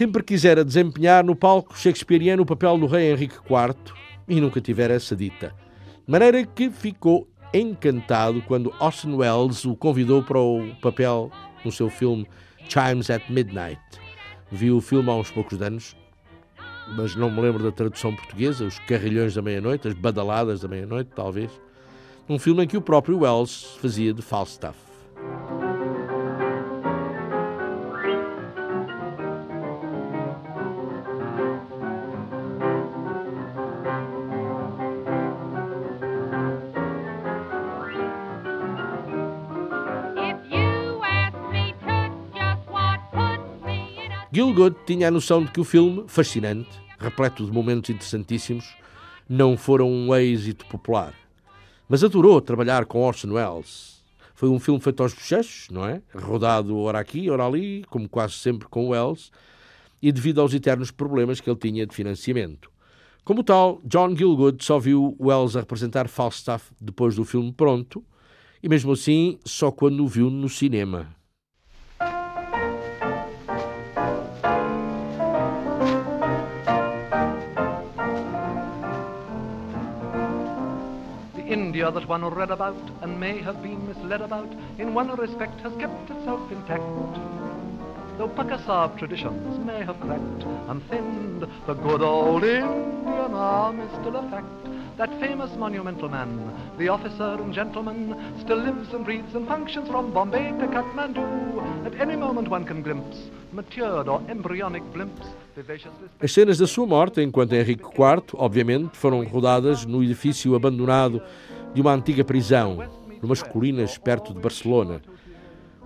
Sempre 0.00 0.22
quisera 0.22 0.64
desempenhar 0.64 1.22
no 1.22 1.36
palco 1.36 1.78
shakespeariano 1.78 2.42
o 2.42 2.46
papel 2.46 2.78
do 2.78 2.86
rei 2.86 3.12
Henrique 3.12 3.34
IV 3.34 3.76
e 4.26 4.40
nunca 4.40 4.58
tivera 4.58 4.94
essa 4.94 5.14
dita. 5.14 5.54
De 6.06 6.10
maneira 6.10 6.42
que 6.42 6.70
ficou 6.70 7.28
encantado 7.52 8.40
quando 8.48 8.72
Orson 8.80 9.14
Welles 9.16 9.66
o 9.66 9.76
convidou 9.76 10.22
para 10.22 10.38
o 10.38 10.74
papel 10.80 11.30
no 11.62 11.70
seu 11.70 11.90
filme 11.90 12.26
Chimes 12.66 13.10
at 13.10 13.28
Midnight. 13.28 13.78
Vi 14.50 14.70
o 14.70 14.80
filme 14.80 15.10
há 15.10 15.16
uns 15.16 15.30
poucos 15.30 15.60
anos, 15.60 15.94
mas 16.96 17.14
não 17.14 17.30
me 17.30 17.42
lembro 17.42 17.62
da 17.62 17.70
tradução 17.70 18.16
portuguesa, 18.16 18.64
os 18.64 18.78
carrilhões 18.78 19.34
da 19.34 19.42
meia-noite, 19.42 19.86
as 19.86 19.92
badaladas 19.92 20.62
da 20.62 20.68
meia-noite, 20.68 21.10
talvez. 21.14 21.50
Um 22.26 22.38
filme 22.38 22.64
em 22.64 22.66
que 22.66 22.78
o 22.78 22.80
próprio 22.80 23.18
Wells 23.18 23.76
fazia 23.82 24.14
de 24.14 24.22
Falstaff. 24.22 24.78
Gilgood 44.40 44.74
tinha 44.86 45.08
a 45.08 45.10
noção 45.10 45.44
de 45.44 45.50
que 45.50 45.60
o 45.60 45.64
filme, 45.64 46.04
fascinante, 46.06 46.70
repleto 46.98 47.44
de 47.44 47.52
momentos 47.52 47.90
interessantíssimos, 47.90 48.74
não 49.28 49.54
foram 49.54 49.86
um 49.86 50.14
êxito 50.14 50.64
popular. 50.64 51.12
Mas 51.86 52.02
adorou 52.02 52.40
trabalhar 52.40 52.86
com 52.86 53.02
Orson 53.02 53.32
Welles. 53.32 54.02
Foi 54.34 54.48
um 54.48 54.58
filme 54.58 54.80
feito 54.80 55.02
aos 55.02 55.12
bochechos, 55.12 55.68
não 55.70 55.84
é? 55.84 56.00
Rodado 56.14 56.74
ora 56.78 56.98
aqui, 56.98 57.28
ora 57.28 57.44
ali, 57.44 57.84
como 57.90 58.08
quase 58.08 58.32
sempre 58.32 58.66
com 58.66 58.88
Welles, 58.88 59.30
e 60.00 60.10
devido 60.10 60.40
aos 60.40 60.54
eternos 60.54 60.90
problemas 60.90 61.38
que 61.38 61.50
ele 61.50 61.58
tinha 61.58 61.86
de 61.86 61.94
financiamento. 61.94 62.70
Como 63.22 63.44
tal, 63.44 63.78
John 63.84 64.16
Gilgood 64.16 64.64
só 64.64 64.78
viu 64.78 65.14
Wells 65.20 65.54
a 65.54 65.60
representar 65.60 66.08
Falstaff 66.08 66.72
depois 66.80 67.14
do 67.14 67.26
filme 67.26 67.52
pronto, 67.52 68.02
e 68.62 68.70
mesmo 68.70 68.92
assim 68.92 69.38
só 69.44 69.70
quando 69.70 70.02
o 70.02 70.08
viu 70.08 70.30
no 70.30 70.48
cinema. 70.48 71.14
India 81.80 81.98
that 81.98 82.06
one 82.10 82.22
read 82.34 82.50
about 82.50 82.76
and 83.00 83.18
may 83.18 83.38
have 83.40 83.62
been 83.62 83.88
misled 83.88 84.20
about, 84.20 84.52
in 84.76 84.92
one 84.92 85.08
respect 85.16 85.58
has 85.62 85.72
kept 85.78 86.10
itself 86.10 86.52
intact. 86.52 86.82
Though 88.18 88.28
Pakistan 88.36 88.98
traditions 88.98 89.58
may 89.64 89.82
have 89.82 89.98
cracked 89.98 90.44
and 90.68 90.82
thinned, 90.90 91.46
the 91.66 91.72
good 91.72 92.02
old 92.02 92.44
Indian 92.44 93.32
army 93.32 93.86
still 93.98 94.16
a 94.16 94.28
fact. 94.28 94.46
That 94.98 95.08
famous 95.20 95.56
monumental 95.56 96.10
man, 96.10 96.52
the 96.76 96.88
officer 96.88 97.38
and 97.40 97.54
gentleman, 97.54 98.14
still 98.40 98.58
lives 98.58 98.92
and 98.92 99.02
breathes 99.02 99.34
and 99.34 99.48
functions 99.48 99.88
from 99.88 100.12
Bombay 100.12 100.52
to 100.60 100.66
Kathmandu. 100.66 101.24
At 101.86 101.98
any 101.98 102.14
moment 102.14 102.48
one 102.48 102.66
can 102.66 102.82
glimpse 102.82 103.30
matured 103.52 104.06
or 104.06 104.20
embryonic 104.28 104.82
blimps. 104.92 105.26
As 106.20 106.32
cenas 106.32 106.58
da 106.58 106.66
sua 106.66 106.86
morte, 106.86 107.22
enquanto 107.22 107.54
Henrique 107.54 107.84
IV, 107.84 108.34
obviamente, 108.34 108.96
foram 108.96 109.22
rodadas 109.22 109.84
no 109.84 110.02
edifício 110.02 110.54
abandonado 110.54 111.22
de 111.74 111.80
uma 111.80 111.92
antiga 111.92 112.24
prisão, 112.24 112.78
numas 113.22 113.42
colinas 113.42 113.98
perto 113.98 114.34
de 114.34 114.40
Barcelona. 114.40 115.00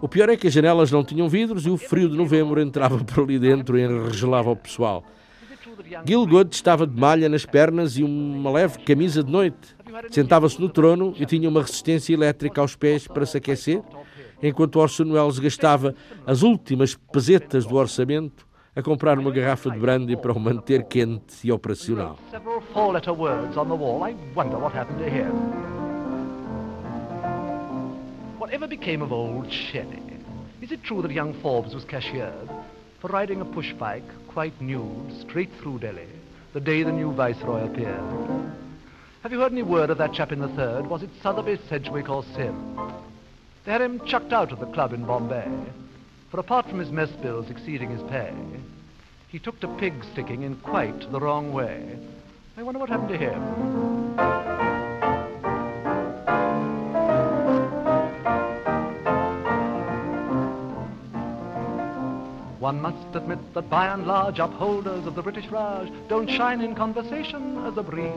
O 0.00 0.08
pior 0.08 0.28
é 0.28 0.36
que 0.36 0.46
as 0.46 0.52
janelas 0.52 0.90
não 0.90 1.04
tinham 1.04 1.28
vidros 1.28 1.66
e 1.66 1.70
o 1.70 1.76
frio 1.76 2.08
de 2.08 2.16
novembro 2.16 2.60
entrava 2.60 3.02
por 3.04 3.24
ali 3.24 3.38
dentro 3.38 3.78
e 3.78 3.84
enregelava 3.84 4.50
o 4.50 4.56
pessoal. 4.56 5.04
Gilgood 6.06 6.54
estava 6.54 6.86
de 6.86 6.98
malha 6.98 7.28
nas 7.28 7.44
pernas 7.44 7.96
e 7.96 8.02
uma 8.02 8.50
leve 8.50 8.78
camisa 8.78 9.22
de 9.22 9.30
noite. 9.30 9.74
Sentava-se 10.10 10.60
no 10.60 10.68
trono 10.68 11.14
e 11.18 11.24
tinha 11.24 11.48
uma 11.48 11.62
resistência 11.62 12.12
elétrica 12.12 12.60
aos 12.60 12.76
pés 12.76 13.06
para 13.06 13.24
se 13.24 13.38
aquecer, 13.38 13.82
enquanto 14.42 14.78
Orson 14.78 15.12
Welles 15.12 15.38
gastava 15.38 15.94
as 16.26 16.42
últimas 16.42 16.94
pesetas 16.94 17.64
do 17.64 17.76
orçamento 17.76 18.46
a 18.76 18.82
comprar 18.82 19.18
uma 19.18 19.30
garrafa 19.30 19.70
de 19.70 19.78
brandy 19.78 20.16
para 20.16 20.32
o 20.32 20.40
manter 20.40 20.84
quente 20.84 21.46
e 21.46 21.52
operacional. 21.52 22.18
Whatever 28.38 28.68
became 28.68 29.02
of 29.02 29.12
old 29.12 29.50
Shelley? 29.50 30.02
Is 30.60 30.70
it 30.72 30.82
true 30.82 31.02
that 31.02 31.12
young 31.12 31.34
Forbes 31.40 31.74
was 31.74 31.84
cashiered 31.84 32.48
for 33.00 33.10
riding 33.10 33.40
a 33.40 33.44
push 33.44 33.72
bike, 33.74 34.04
quite 34.28 34.54
nude, 34.60 35.12
straight 35.20 35.50
through 35.60 35.78
Delhi, 35.78 36.08
the 36.52 36.60
day 36.60 36.82
the 36.82 36.92
new 36.92 37.12
viceroy 37.12 37.64
appeared? 37.64 38.00
Have 39.22 39.32
you 39.32 39.40
heard 39.40 39.52
any 39.52 39.62
word 39.62 39.90
of 39.90 39.98
that 39.98 40.12
chap 40.12 40.32
in 40.32 40.40
the 40.40 40.48
third? 40.48 40.86
Was 40.86 41.02
it 41.02 41.10
Sotheby, 41.22 41.58
Sedgwick, 41.68 42.08
or 42.08 42.24
Sim? 42.34 42.78
They 43.64 43.72
had 43.72 43.80
him 43.80 44.00
chucked 44.06 44.32
out 44.32 44.52
of 44.52 44.60
the 44.60 44.66
club 44.66 44.92
in 44.92 45.04
Bombay, 45.06 45.48
for 46.34 46.40
apart 46.40 46.68
from 46.68 46.80
his 46.80 46.90
mess 46.90 47.12
bills 47.22 47.48
exceeding 47.48 47.90
his 47.90 48.02
pay, 48.10 48.34
he 49.28 49.38
took 49.38 49.60
to 49.60 49.68
pig 49.68 49.94
sticking 50.10 50.42
in 50.42 50.56
quite 50.56 51.12
the 51.12 51.20
wrong 51.20 51.52
way. 51.52 51.96
I 52.56 52.62
wonder 52.64 52.80
what 52.80 52.88
happened 52.88 53.10
to 53.10 53.16
him. 53.16 53.40
One 62.58 62.82
must 62.82 63.14
admit 63.14 63.38
that 63.54 63.70
by 63.70 63.86
and 63.94 64.04
large 64.04 64.40
upholders 64.40 65.06
of 65.06 65.14
the 65.14 65.22
British 65.22 65.46
Raj 65.46 65.88
don't 66.08 66.28
shine 66.28 66.62
in 66.62 66.74
conversation 66.74 67.64
as 67.64 67.76
a 67.76 67.84
breed. 67.84 68.10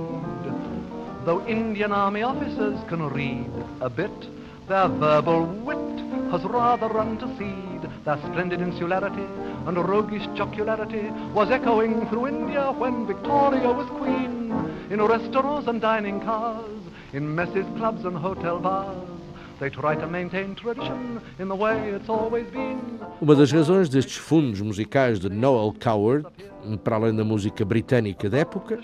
Though 1.23 1.45
Indian 1.45 1.91
Army 1.91 2.23
officers 2.23 2.80
can 2.88 3.08
read 3.10 3.51
a 3.80 3.91
bit, 3.91 4.67
their 4.67 4.88
verbal 4.88 5.45
wit 5.45 5.99
has 6.32 6.43
rather 6.45 6.88
run 6.88 7.19
to 7.19 7.38
seed. 7.38 7.66
Splendid 8.15 8.62
insularity 8.62 9.28
and 9.65 9.78
roguish 9.78 10.26
jocularity 10.34 11.12
was 11.34 11.52
echoing 11.52 12.08
through 12.08 12.28
India 12.28 12.72
when 12.72 13.06
Victoria 13.06 13.70
was 13.70 13.88
queen. 14.00 14.54
In 14.89 15.02
restaurants 15.02 15.67
and 15.67 15.82
dining 15.82 16.22
cars, 16.22 16.80
in 17.12 17.36
messes, 17.36 17.65
clubs 17.76 18.06
and 18.06 18.15
hotel 18.15 18.60
bars. 18.60 19.17
Uma 23.20 23.36
das 23.36 23.52
razões 23.52 23.89
destes 23.89 24.17
fundos 24.17 24.62
musicais 24.62 25.20
de 25.20 25.30
Noel 25.30 25.74
Coward, 25.80 26.28
para 26.84 26.96
além 26.96 27.15
da 27.15 27.24
música 27.24 27.65
britânica 27.65 28.30
da 28.30 28.38
época, 28.38 28.80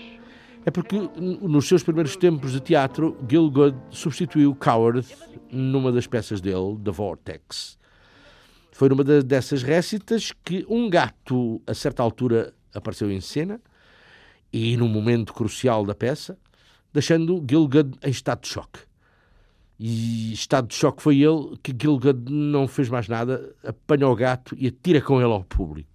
é 0.66 0.70
porque 0.72 1.08
nos 1.16 1.68
seus 1.68 1.84
primeiros 1.84 2.16
tempos 2.16 2.50
de 2.50 2.58
teatro, 2.58 3.16
Gilgood 3.28 3.76
substituiu 3.88 4.52
Coward 4.56 5.06
numa 5.48 5.92
das 5.92 6.08
peças 6.08 6.40
dele, 6.40 6.76
The 6.82 6.90
Vortex. 6.90 7.78
Foi 8.74 8.88
numa 8.88 9.04
dessas 9.04 9.62
récitas 9.62 10.32
que 10.44 10.66
um 10.68 10.90
gato, 10.90 11.62
a 11.64 11.72
certa 11.72 12.02
altura, 12.02 12.52
apareceu 12.74 13.08
em 13.08 13.20
cena 13.20 13.60
e 14.52 14.76
num 14.76 14.88
momento 14.88 15.32
crucial 15.32 15.86
da 15.86 15.94
peça, 15.94 16.36
deixando 16.92 17.40
Gilgood 17.48 17.96
em 18.02 18.10
estado 18.10 18.40
de 18.40 18.48
choque. 18.48 18.80
E 19.78 20.32
estado 20.32 20.66
de 20.66 20.74
choque 20.74 21.00
foi 21.00 21.20
ele 21.20 21.56
que 21.62 21.72
Gilgood 21.72 22.28
não 22.28 22.66
fez 22.66 22.88
mais 22.88 23.06
nada, 23.06 23.54
apanha 23.62 24.08
o 24.08 24.16
gato 24.16 24.56
e 24.58 24.66
atira 24.66 25.00
com 25.00 25.20
ele 25.20 25.30
ao 25.30 25.44
público. 25.44 25.94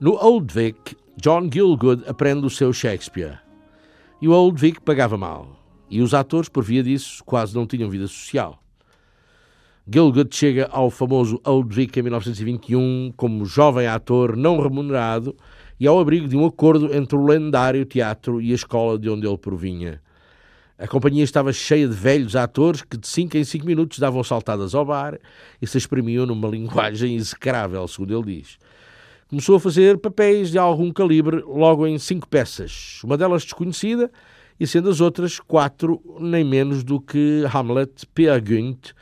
No 0.00 0.12
Old 0.12 0.54
Vic, 0.54 0.96
John 1.16 1.50
Gielgud 1.52 2.04
aprende 2.06 2.46
o 2.46 2.50
seu 2.50 2.72
Shakespeare. 2.72 3.40
E 4.22 4.28
o 4.28 4.32
Old 4.32 4.60
Vic 4.60 4.80
pagava 4.80 5.16
mal. 5.16 5.60
E 5.90 6.00
os 6.00 6.14
atores, 6.14 6.48
por 6.48 6.62
via 6.62 6.84
disso, 6.84 7.20
quase 7.24 7.52
não 7.52 7.66
tinham 7.66 7.90
vida 7.90 8.06
social. 8.06 8.62
Gielgud 9.92 10.32
chega 10.32 10.68
ao 10.70 10.88
famoso 10.88 11.40
Old 11.44 11.74
Vic 11.74 11.98
em 11.98 12.02
1921 12.04 13.12
como 13.16 13.44
jovem 13.44 13.88
ator 13.88 14.36
não 14.36 14.60
remunerado 14.62 15.34
e 15.80 15.86
ao 15.88 15.98
abrigo 15.98 16.28
de 16.28 16.36
um 16.36 16.46
acordo 16.46 16.94
entre 16.94 17.16
o 17.16 17.26
lendário 17.26 17.84
teatro 17.84 18.40
e 18.40 18.52
a 18.52 18.54
escola 18.54 18.96
de 18.96 19.10
onde 19.10 19.26
ele 19.26 19.38
provinha. 19.38 20.00
A 20.78 20.86
companhia 20.86 21.24
estava 21.24 21.52
cheia 21.52 21.88
de 21.88 21.94
velhos 21.94 22.36
atores 22.36 22.82
que 22.82 22.96
de 22.96 23.08
5 23.08 23.36
em 23.36 23.42
5 23.42 23.66
minutos 23.66 23.98
davam 23.98 24.22
saltadas 24.22 24.76
ao 24.76 24.84
bar 24.84 25.18
e 25.60 25.66
se 25.66 25.76
exprimiam 25.76 26.24
numa 26.24 26.46
linguagem 26.46 27.16
execrável, 27.16 27.88
segundo 27.88 28.16
ele 28.16 28.36
diz. 28.36 28.58
Começou 29.28 29.56
a 29.56 29.60
fazer 29.60 29.98
papéis 29.98 30.50
de 30.50 30.56
algum 30.56 30.90
calibre 30.90 31.42
logo 31.46 31.86
em 31.86 31.98
cinco 31.98 32.26
peças, 32.26 32.98
uma 33.04 33.14
delas 33.14 33.44
desconhecida, 33.44 34.10
e 34.58 34.66
sendo 34.66 34.88
as 34.88 35.02
outras 35.02 35.38
quatro 35.38 36.02
nem 36.18 36.42
menos 36.42 36.82
do 36.82 36.98
que 36.98 37.44
Hamlet, 37.52 38.06
Peer 38.14 38.42
Gynt, 38.42 38.92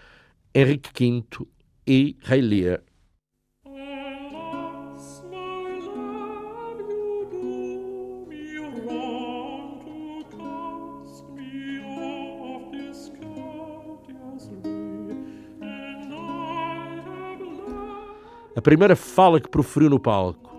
Henrique 0.53 0.91
V 0.99 1.47
e 1.87 2.17
Rei 2.23 2.41
Lear. 2.41 2.83
A 18.57 18.63
primeira 18.63 18.97
fala 18.97 19.39
que 19.39 19.51
proferiu 19.51 19.91
no 19.91 20.01
palco. 20.01 20.51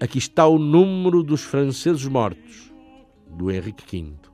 Aqui 0.00 0.18
está 0.18 0.46
o 0.46 0.56
número 0.56 1.24
dos 1.24 1.42
franceses 1.42 2.06
mortos, 2.06 2.72
do 3.26 3.50
Henrique 3.50 3.84
V. 3.84 4.31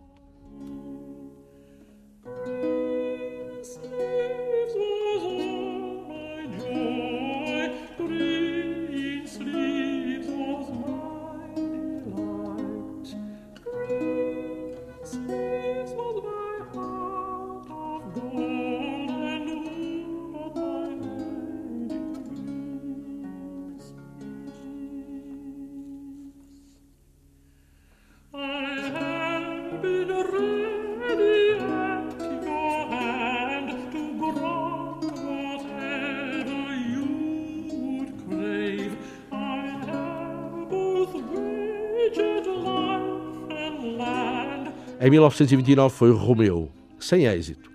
1929 45.19 45.95
foi 45.95 46.13
Romeu, 46.13 46.71
sem 46.99 47.27
êxito. 47.27 47.71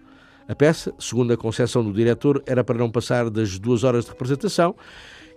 A 0.47 0.56
peça, 0.56 0.93
segundo 0.99 1.32
a 1.32 1.38
concepção 1.38 1.84
do 1.84 1.93
diretor, 1.93 2.43
era 2.45 2.63
para 2.63 2.77
não 2.77 2.89
passar 2.89 3.29
das 3.29 3.58
duas 3.58 3.84
horas 3.84 4.06
de 4.06 4.12
representação 4.12 4.75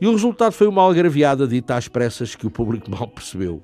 e 0.01 0.07
o 0.07 0.13
resultado 0.13 0.53
foi 0.53 0.67
uma 0.67 0.83
algraviada 0.83 1.47
dita 1.47 1.77
às 1.77 1.89
pressas 1.89 2.35
que 2.35 2.47
o 2.47 2.51
público 2.51 2.91
mal 2.93 3.09
percebeu. 3.09 3.63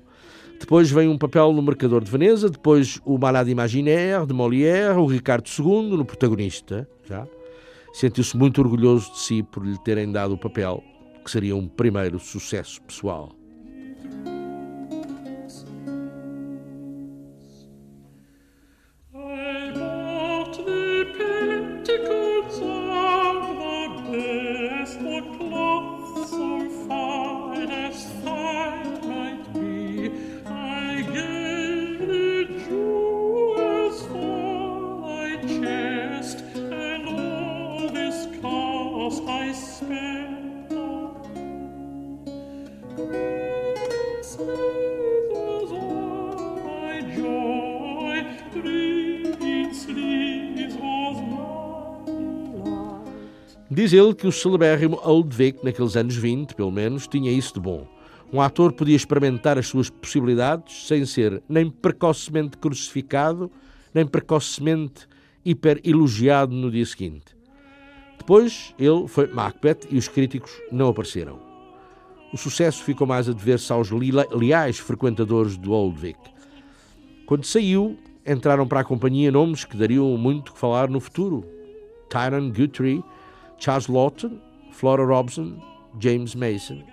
Depois 0.59 0.89
vem 0.89 1.07
um 1.09 1.17
papel 1.17 1.51
no 1.51 1.61
Mercador 1.61 2.03
de 2.03 2.09
Veneza, 2.09 2.49
depois 2.49 2.99
o 3.03 3.17
Malade 3.17 3.51
Imaginaire 3.51 4.25
de 4.25 4.33
Molière, 4.33 4.97
o 4.97 5.05
Ricardo 5.05 5.47
II 5.47 5.97
no 5.97 6.05
protagonista, 6.05 6.87
já. 7.05 7.27
Sentiu-se 7.93 8.35
muito 8.35 8.61
orgulhoso 8.61 9.11
de 9.11 9.19
si 9.19 9.43
por 9.43 9.65
lhe 9.65 9.77
terem 9.83 10.11
dado 10.11 10.33
o 10.33 10.37
papel, 10.37 10.81
que 11.23 11.29
seria 11.29 11.55
um 11.55 11.67
primeiro 11.67 12.17
sucesso 12.17 12.81
pessoal. 12.81 13.42
Diz 53.75 53.91
ele 53.91 54.13
que 54.13 54.27
o 54.27 54.31
celebérrimo 54.31 54.99
Old 55.03 55.35
Vic, 55.35 55.65
naqueles 55.65 55.95
anos 55.95 56.15
20, 56.15 56.53
pelo 56.53 56.69
menos, 56.69 57.07
tinha 57.07 57.31
isso 57.31 57.55
de 57.55 57.59
bom. 57.59 57.87
Um 58.31 58.39
ator 58.39 58.71
podia 58.71 58.95
experimentar 58.95 59.57
as 59.57 59.65
suas 59.65 59.89
possibilidades 59.89 60.85
sem 60.87 61.03
ser 61.07 61.41
nem 61.49 61.71
precocemente 61.71 62.55
crucificado, 62.55 63.49
nem 63.91 64.05
precocemente 64.05 65.07
hiper 65.43 65.81
elogiado 65.83 66.53
no 66.53 66.69
dia 66.69 66.85
seguinte. 66.85 67.35
Depois 68.19 68.75
ele 68.77 69.07
foi 69.07 69.25
Macbeth 69.25 69.87
e 69.89 69.97
os 69.97 70.07
críticos 70.07 70.51
não 70.71 70.89
apareceram. 70.89 71.39
O 72.31 72.37
sucesso 72.37 72.83
ficou 72.83 73.07
mais 73.07 73.27
a 73.27 73.33
dever-se 73.33 73.73
aos 73.73 73.89
leais 73.89 74.77
frequentadores 74.77 75.57
do 75.57 75.71
Old 75.71 75.99
Vic. 75.99 76.19
Quando 77.25 77.43
saiu, 77.43 77.97
entraram 78.23 78.67
para 78.67 78.81
a 78.81 78.85
companhia 78.85 79.31
nomes 79.31 79.65
que 79.65 79.75
dariam 79.75 80.15
muito 80.15 80.53
que 80.53 80.59
falar 80.59 80.89
no 80.89 80.99
futuro. 80.99 81.43
Tyron 82.07 82.51
Guthrie, 82.51 83.03
Charles 83.63 83.87
Lawton, 83.87 84.41
Flora 84.71 85.05
Robson, 85.05 85.57
James 85.97 86.35
Mason. 86.35 86.83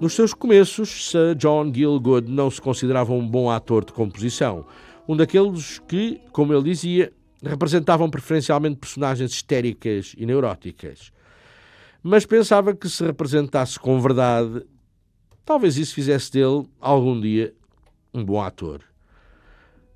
Nos 0.00 0.14
seus 0.14 0.34
começos, 0.34 1.12
Sir 1.12 1.36
John 1.36 1.72
Gielgud 1.72 2.28
não 2.28 2.50
se 2.50 2.60
considerava 2.60 3.12
um 3.12 3.24
bom 3.24 3.48
ator 3.48 3.84
de 3.84 3.92
composição, 3.92 4.66
um 5.06 5.16
daqueles 5.16 5.78
que, 5.78 6.20
como 6.32 6.52
ele 6.52 6.64
dizia, 6.64 7.12
representavam 7.40 8.10
preferencialmente 8.10 8.80
personagens 8.80 9.30
histéricas 9.30 10.12
e 10.18 10.26
neuróticas. 10.26 11.12
Mas 12.02 12.26
pensava 12.26 12.74
que 12.74 12.88
se 12.88 13.04
representasse 13.04 13.78
com 13.78 14.00
verdade, 14.00 14.66
talvez 15.44 15.76
isso 15.76 15.94
fizesse 15.94 16.32
dele, 16.32 16.64
algum 16.80 17.20
dia, 17.20 17.54
um 18.12 18.24
bom 18.24 18.40
ator. 18.40 18.80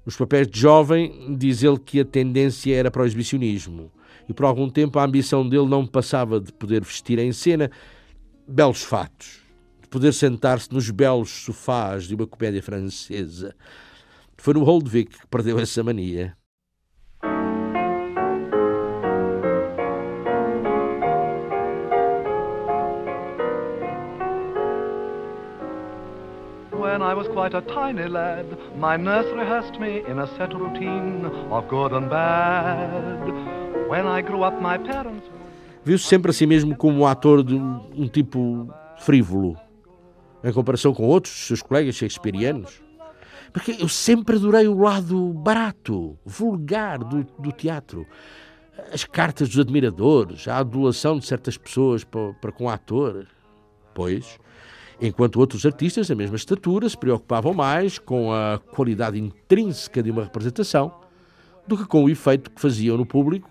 Nos 0.04 0.16
papéis 0.16 0.46
de 0.46 0.60
jovem, 0.60 1.36
diz 1.36 1.64
ele 1.64 1.80
que 1.80 1.98
a 1.98 2.04
tendência 2.04 2.72
era 2.76 2.92
para 2.92 3.02
o 3.02 3.04
exibicionismo, 3.06 3.90
e 4.28 4.32
por 4.32 4.44
algum 4.44 4.70
tempo 4.70 5.00
a 5.00 5.04
ambição 5.04 5.48
dele 5.48 5.66
não 5.66 5.84
passava 5.84 6.40
de 6.40 6.52
poder 6.52 6.84
vestir 6.84 7.18
em 7.18 7.32
cena 7.32 7.70
belos 8.46 8.84
fatos, 8.84 9.40
de 9.82 9.88
poder 9.88 10.14
sentar-se 10.14 10.72
nos 10.72 10.88
belos 10.90 11.30
sofás 11.30 12.04
de 12.04 12.14
uma 12.14 12.26
comédia 12.26 12.62
francesa. 12.62 13.52
Foi 14.36 14.54
no 14.54 14.62
Old 14.64 14.88
Vic 14.88 15.18
que 15.18 15.26
perdeu 15.26 15.58
essa 15.58 15.82
mania. 15.82 16.36
When 26.96 27.04
I 27.06 27.12
was 27.12 27.28
quite 27.28 27.54
a 27.54 27.60
tiny 27.60 28.08
lad, 28.08 28.46
my 28.78 28.96
nurse 28.96 29.30
rehearsed 29.34 29.78
me 29.78 30.02
in 30.08 30.18
a 30.18 30.26
set 30.28 30.54
routine 30.54 31.26
of 31.50 31.68
good 31.68 31.92
and 31.92 32.08
bad. 32.08 33.20
When 33.86 34.06
I 34.06 34.22
grew 34.22 34.42
up, 34.42 34.58
my 34.62 34.78
parents. 34.78 35.28
Viu-se 35.84 36.06
sempre 36.06 36.30
a 36.30 36.32
si 36.32 36.46
mesmo 36.46 36.74
como 36.74 37.00
um 37.00 37.06
ator 37.06 37.44
de 37.44 37.54
um, 37.54 38.08
tipo 38.08 38.72
frívolo, 38.96 39.58
em 40.42 40.50
comparação 40.54 40.94
com 40.94 41.06
outros 41.06 41.34
seus 41.34 41.60
colegas 41.60 41.96
shakespearianos. 41.96 42.80
Porque 43.52 43.76
eu 43.78 43.90
sempre 43.90 44.36
adorei 44.36 44.66
o 44.66 44.78
lado 44.78 45.34
barato, 45.34 46.18
vulgar 46.24 47.00
do, 47.00 47.24
do 47.38 47.52
teatro. 47.52 48.06
As 48.90 49.04
cartas 49.04 49.50
dos 49.50 49.58
admiradores, 49.58 50.48
a 50.48 50.56
adulação 50.56 51.18
de 51.18 51.26
certas 51.26 51.58
pessoas 51.58 52.04
para, 52.04 52.32
para 52.40 52.52
com 52.52 52.64
o 52.64 52.70
ator. 52.70 53.26
Pois, 53.92 54.38
enquanto 55.00 55.38
outros 55.38 55.64
artistas 55.66 56.08
da 56.08 56.14
mesma 56.14 56.36
estatura 56.36 56.88
se 56.88 56.96
preocupavam 56.96 57.52
mais 57.52 57.98
com 57.98 58.32
a 58.32 58.58
qualidade 58.58 59.18
intrínseca 59.18 60.02
de 60.02 60.10
uma 60.10 60.24
representação 60.24 61.00
do 61.66 61.76
que 61.76 61.84
com 61.84 62.04
o 62.04 62.10
efeito 62.10 62.50
que 62.50 62.60
faziam 62.60 62.96
no 62.96 63.04
público 63.04 63.50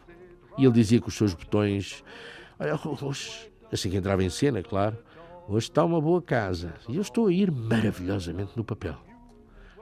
e 0.57 0.63
ele 0.63 0.73
dizia 0.73 1.01
com 1.01 1.09
os 1.09 1.15
seus 1.15 1.33
botões: 1.33 2.03
Olha, 2.59 2.79
hoje, 3.01 3.51
assim 3.71 3.89
que 3.89 3.97
entrava 3.97 4.23
em 4.23 4.29
cena, 4.29 4.63
claro, 4.63 4.97
hoje 5.47 5.67
está 5.67 5.83
uma 5.83 5.99
boa 5.99 6.21
casa 6.21 6.73
e 6.87 6.95
eu 6.95 7.01
estou 7.01 7.27
a 7.27 7.33
ir 7.33 7.51
maravilhosamente 7.51 8.51
no 8.55 8.63
papel. 8.63 8.95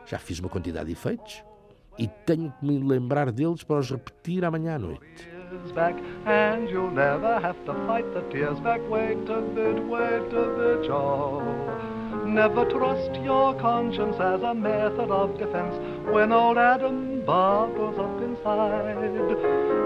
Já 0.05 0.17
fiz 0.17 0.39
uma 0.39 0.49
quantidade 0.49 0.87
de 0.87 0.93
efeitos 0.93 1.43
e 1.97 2.07
tenho 2.07 2.51
que 2.59 2.65
me 2.65 2.79
lembrar 2.79 3.31
deles 3.31 3.63
para 3.63 3.79
os 3.79 3.89
repetir 3.89 4.43
amanhã 4.43 4.75
à 4.75 4.79
noite. 4.79 5.32
Back, 5.75 5.95
and 6.25 6.67
you'll 6.67 6.89
never 6.89 7.39
have 7.39 7.63
to 7.65 7.73
fight 7.85 8.11
the 8.13 8.21
tears 8.31 8.59
back. 8.59 8.81
Wait 8.89 9.29
a 9.29 9.41
bit, 9.41 9.83
wait 9.85 10.33
a 10.33 10.79
bit, 10.79 10.87
Joe. 10.87 11.41
Never 12.25 12.65
trust 12.65 13.21
your 13.21 13.53
conscience 13.59 14.15
as 14.19 14.41
a 14.41 14.53
method 14.55 15.11
of 15.11 15.37
defense 15.37 15.75
when 16.11 16.31
old 16.31 16.57
Adam 16.57 17.23
bubbles 17.25 17.99
up 17.99 18.21
inside. 18.21 18.97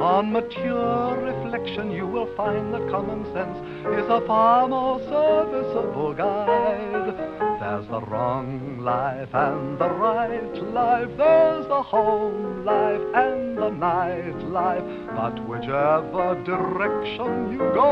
On 0.02 0.32
mature 0.32 1.18
reflection, 1.18 1.92
you 1.92 2.08
will 2.08 2.34
find 2.36 2.74
that 2.74 2.90
common 2.90 3.26
sense 3.34 3.58
is 3.88 4.10
a 4.10 4.26
far 4.26 4.70
more 4.70 5.00
serviceable 5.02 6.14
guide. 6.14 7.27
There's 7.68 7.90
the 7.90 8.00
wrong 8.00 8.80
life 8.80 9.28
and 9.34 9.78
the 9.78 9.90
right 9.90 10.56
life. 10.72 11.10
There's 11.18 11.68
the 11.68 11.82
home 11.82 12.64
life 12.64 13.02
and 13.14 13.58
the 13.58 13.70
night 13.70 14.40
life. 14.60 14.86
But 15.14 15.36
whichever 15.46 16.42
direction 16.46 17.52
you 17.52 17.60
go, 17.76 17.92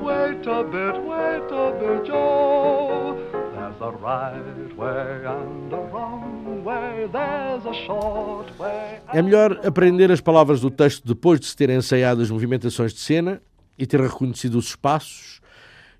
wait 0.00 0.46
a 0.46 0.62
bit, 0.62 0.94
wait 1.10 1.48
a 1.50 1.66
bit, 1.80 2.06
Joe. 2.06 3.18
There's 3.54 3.80
a 3.80 3.90
right 3.90 4.76
way 4.76 5.26
and 5.34 5.72
a 5.72 5.82
wrong 5.92 6.62
way. 6.62 7.08
There's 7.10 7.66
a 7.66 7.74
short 7.84 8.56
way. 8.60 9.00
É 9.12 9.20
melhor 9.20 9.58
aprender 9.66 10.12
as 10.12 10.20
palavras 10.20 10.60
do 10.60 10.70
texto 10.70 11.04
depois 11.04 11.40
de 11.40 11.46
se 11.46 11.56
ter 11.56 11.68
ensaiado 11.68 12.22
as 12.22 12.30
movimentações 12.30 12.92
de 12.92 13.00
cena 13.00 13.42
e 13.76 13.84
ter 13.84 14.00
reconhecido 14.00 14.56
os 14.56 14.66
espaços 14.66 15.37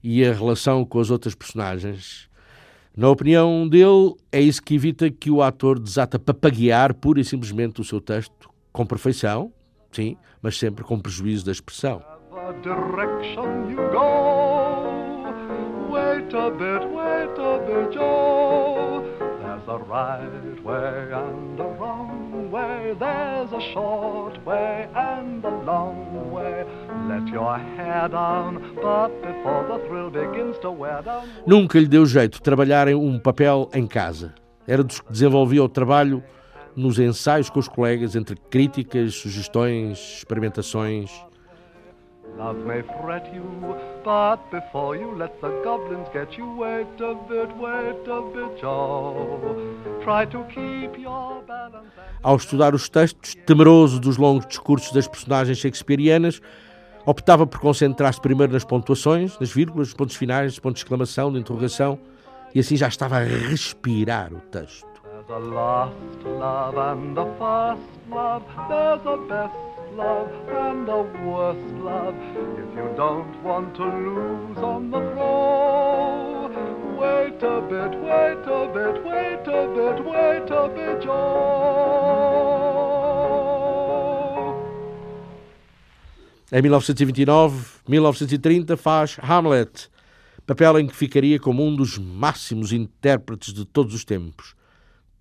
e 0.02 0.24
a 0.24 0.32
relação 0.32 0.84
com 0.84 1.00
as 1.00 1.11
outras 1.11 1.34
personagens. 1.34 2.28
Na 2.96 3.09
opinião 3.09 3.68
dele, 3.68 4.14
é 4.32 4.40
isso 4.40 4.62
que 4.62 4.74
evita 4.74 5.11
que 5.11 5.30
o 5.30 5.42
ator 5.42 5.78
desata 5.78 6.18
papaguear 6.18 6.94
pura 6.94 7.20
e 7.20 7.24
simplesmente 7.24 7.80
o 7.80 7.84
seu 7.84 8.01
texto 8.01 8.51
com 8.72 8.84
perfeição, 8.84 9.53
sim, 9.92 10.16
mas 10.42 10.59
sempre 10.59 10.84
com 10.84 10.99
prejuízo 10.99 11.44
da 11.44 11.53
expressão. 11.53 12.03
Wait 15.90 16.34
a 16.34 16.51
bit, 16.51 16.86
wait 16.92 17.38
a 17.38 17.59
bit, 17.59 17.94
Joe. 17.94 18.67
A 19.68 19.76
right 19.76 20.64
way 20.64 21.12
and 21.12 21.60
a 21.60 21.68
wrong 21.78 22.50
way. 22.50 22.96
There's 22.98 23.52
a 23.52 23.60
short 23.74 24.42
way 24.46 24.88
and 24.94 25.44
a 25.44 25.50
long 25.50 26.32
way. 26.32 26.64
Let 27.06 27.28
your 27.28 27.58
hair 27.58 28.08
down, 28.08 28.74
but 28.76 29.10
before 29.20 29.66
the 29.68 29.86
thrill 29.86 30.10
begins 30.10 30.58
to 30.60 30.70
wear 30.70 31.02
down. 31.02 31.28
Nunca 31.46 31.78
lhe 31.78 31.86
deu 31.86 32.06
jeito 32.06 32.40
trabalhar 32.40 32.88
um 32.88 33.18
papel 33.18 33.68
em 33.74 33.86
casa. 33.86 34.34
Era 34.66 34.82
dos 34.82 35.00
que 35.00 35.12
desenvolvia 35.12 35.62
o 35.62 35.68
trabalho 35.68 36.22
nos 36.74 36.98
ensaios 36.98 37.50
com 37.50 37.60
os 37.60 37.68
colegas, 37.68 38.16
entre 38.16 38.36
críticas, 38.48 39.16
sugestões, 39.16 39.98
experimentações. 40.18 41.10
Love 42.39 42.64
may 42.64 42.82
fret 43.03 43.28
you, 43.34 43.43
but 44.05 44.39
before 44.53 44.95
you 44.97 45.12
let 45.16 45.41
the 45.41 45.49
goblins 45.64 46.07
get 46.12 46.39
you, 46.39 46.47
wait 46.57 46.86
a 47.01 47.16
bit, 47.28 47.51
wait 47.57 48.07
a 48.07 48.22
bit, 48.32 48.61
Joe. 48.61 49.57
Try 50.05 50.24
to 50.26 50.45
keep 50.45 50.97
your 50.97 51.43
balance 51.49 51.89
Ao 52.22 52.36
estudar 52.36 52.76
os 52.76 52.89
textos, 52.89 53.34
temeroso 53.45 53.99
dos 53.99 54.16
longos 54.16 54.47
discursos 54.47 54.93
das 54.93 55.09
personagens 55.09 55.59
shakespearianas, 55.59 56.41
optava 57.05 57.45
por 57.45 57.59
concentrar-se 57.59 58.20
primeiro 58.20 58.53
nas 58.53 58.64
pontuações, 58.64 59.36
nas 59.41 59.51
vírgulas, 59.51 59.89
nos 59.89 59.95
pontos 59.95 60.14
finais, 60.14 60.61
pontos 60.61 60.78
de 60.80 60.84
exclamação, 60.84 61.32
de 61.32 61.41
interrogação, 61.41 61.99
e 62.55 62.61
assim 62.61 62.76
já 62.76 62.86
estava 62.86 63.16
a 63.16 63.24
respirar 63.24 64.32
o 64.32 64.41
texto. 64.43 64.86
There's 65.26 65.30
a 65.30 65.39
lost 65.39 65.95
love 66.24 66.78
and 66.78 67.18
a 67.18 67.26
first 67.36 67.82
love. 68.11 68.45
There's 68.68 69.07
a 69.07 69.16
best 69.28 69.67
love 69.97 70.30
and 70.49 70.86
love. 70.86 72.14
If 72.59 72.74
you 72.76 72.89
don't 72.97 73.43
want 73.43 73.74
to 73.76 73.84
lose 73.84 74.59
on 74.59 74.91
the 74.91 75.01
floor, 75.12 76.51
wait 76.99 77.43
a 77.43 77.61
bit, 77.61 77.95
wait 78.01 78.47
a 78.47 78.66
bit, 78.72 79.05
wait 79.05 79.47
a 79.47 79.66
bit, 79.74 80.05
wait 80.05 80.51
a 80.51 80.68
bit, 80.68 81.03
Joe. 81.05 81.78
Em 86.51 86.62
1929, 86.62 87.80
1930, 87.86 88.76
faz 88.76 89.18
Hamlet, 89.22 89.91
papel 90.47 90.78
em 90.78 90.86
que 90.86 90.97
ficaria 90.97 91.39
como 91.39 91.62
um 91.62 91.76
dos 91.76 91.99
máximos 91.99 92.72
intérpretes 92.72 93.53
de 93.53 93.66
todos 93.66 93.95
os 93.95 94.03
tempos. 94.05 94.55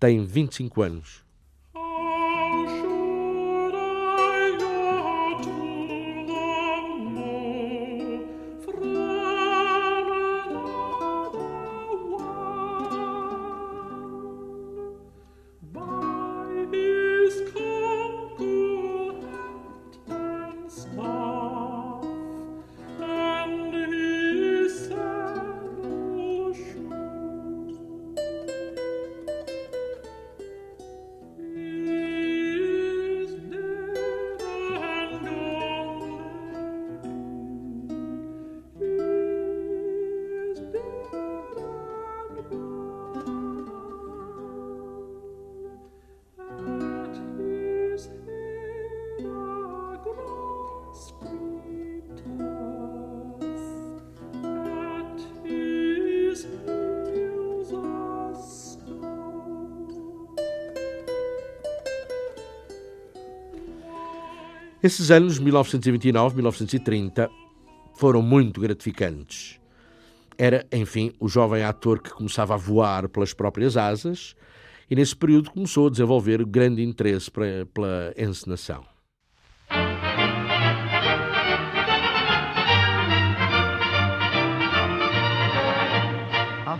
Tem 0.00 0.24
25 0.24 0.80
anos. 0.80 1.27
Esses 64.88 65.10
anos, 65.10 65.38
1929, 65.38 66.36
1930, 66.36 67.30
foram 67.94 68.22
muito 68.22 68.58
gratificantes. 68.58 69.60
Era, 70.38 70.66
enfim, 70.72 71.12
o 71.20 71.28
jovem 71.28 71.62
ator 71.62 72.00
que 72.00 72.08
começava 72.08 72.54
a 72.54 72.56
voar 72.56 73.06
pelas 73.06 73.34
próprias 73.34 73.76
asas 73.76 74.34
e, 74.90 74.96
nesse 74.96 75.14
período, 75.14 75.50
começou 75.50 75.88
a 75.88 75.90
desenvolver 75.90 76.42
grande 76.46 76.82
interesse 76.82 77.30
pela 77.30 78.14
encenação. 78.16 78.82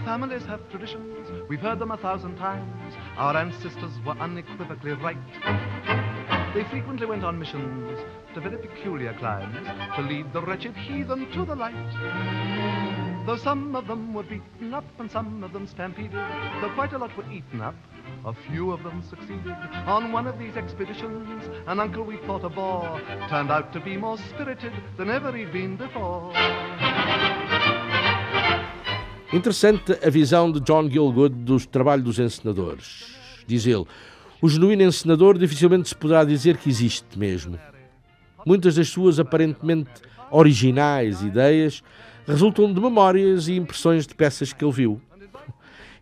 Families 0.04 0.46
have 0.46 0.62
traditions, 0.70 1.28
we've 1.48 1.60
heard 1.60 1.78
them 1.78 1.92
a 1.92 1.96
thousand 1.98 2.36
times. 2.36 2.94
Our 3.18 3.36
ancestors 3.36 3.92
were 4.06 4.16
unequivocally 4.18 4.94
right. 4.94 5.18
They 6.54 6.64
frequently 6.64 7.06
went 7.06 7.24
on 7.24 7.38
missions 7.38 7.98
to 8.34 8.40
very 8.40 8.56
peculiar 8.56 9.12
climes 9.14 9.66
to 9.96 10.02
lead 10.02 10.32
the 10.32 10.40
wretched 10.40 10.74
heathen 10.76 11.30
to 11.32 11.44
the 11.44 11.54
light. 11.54 11.74
Though 13.26 13.36
some 13.36 13.76
of 13.76 13.86
them 13.86 14.14
were 14.14 14.22
beaten 14.22 14.72
up 14.72 14.84
and 14.98 15.10
some 15.10 15.44
of 15.44 15.52
them 15.52 15.66
stampeded, 15.66 16.12
though 16.60 16.70
quite 16.74 16.94
a 16.94 16.98
lot 16.98 17.14
were 17.16 17.30
eaten 17.30 17.60
up, 17.60 17.74
a 18.24 18.32
few 18.32 18.70
of 18.72 18.82
them 18.82 19.02
succeeded. 19.02 19.54
On 19.86 20.10
one 20.10 20.26
of 20.26 20.38
these 20.38 20.56
expeditions, 20.56 21.44
an 21.66 21.78
uncle 21.78 22.04
we 22.04 22.16
thought 22.26 22.44
a 22.44 22.48
bore 22.48 22.98
turned 23.28 23.50
out 23.50 23.72
to 23.74 23.80
be 23.80 23.96
more 23.96 24.16
spirited 24.16 24.72
than 24.96 25.10
ever 25.10 25.30
he'd 25.32 25.52
been 25.52 25.76
before. 25.76 26.32
Interessante 29.30 29.98
a 30.02 30.10
visão 30.10 30.50
de 30.50 30.58
John 30.58 30.88
Gielgud 30.88 31.44
do 31.44 31.58
trabalho 31.66 32.02
dos 32.02 32.18
encenadores. 32.18 33.14
Diz 33.46 33.66
ele, 33.66 33.86
o 34.40 34.48
genuíno 34.48 34.82
encenador 34.82 35.36
dificilmente 35.36 35.88
se 35.88 35.96
poderá 35.96 36.24
dizer 36.24 36.56
que 36.56 36.68
existe 36.68 37.18
mesmo. 37.18 37.58
Muitas 38.46 38.76
das 38.76 38.88
suas 38.88 39.18
aparentemente 39.18 39.90
originais 40.30 41.22
ideias 41.22 41.82
resultam 42.26 42.72
de 42.72 42.80
memórias 42.80 43.48
e 43.48 43.56
impressões 43.56 44.06
de 44.06 44.14
peças 44.14 44.52
que 44.52 44.64
ele 44.64 44.72
viu. 44.72 45.00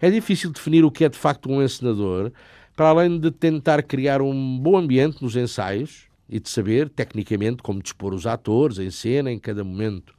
É 0.01 0.11
difícil 0.11 0.51
definir 0.53 0.84
o 0.84 0.91
que 0.91 1.05
é 1.05 1.09
de 1.09 1.16
facto 1.16 1.51
um 1.51 1.62
encenador, 1.62 2.30
para 2.74 2.91
além 2.91 3.18
de 3.18 3.30
tentar 3.30 3.82
criar 3.82 4.20
um 4.20 4.59
bom 4.59 4.76
ambiente 4.76 5.22
nos 5.22 5.34
ensaios 5.34 6.05
e 6.28 6.39
de 6.39 6.51
saber, 6.51 6.91
tecnicamente, 6.91 7.62
como 7.62 7.82
dispor 7.82 8.12
os 8.12 8.26
atores 8.26 8.78
em 8.78 8.91
cena 8.91 9.32
em 9.32 9.39
cada 9.39 9.64
momento. 9.64 10.14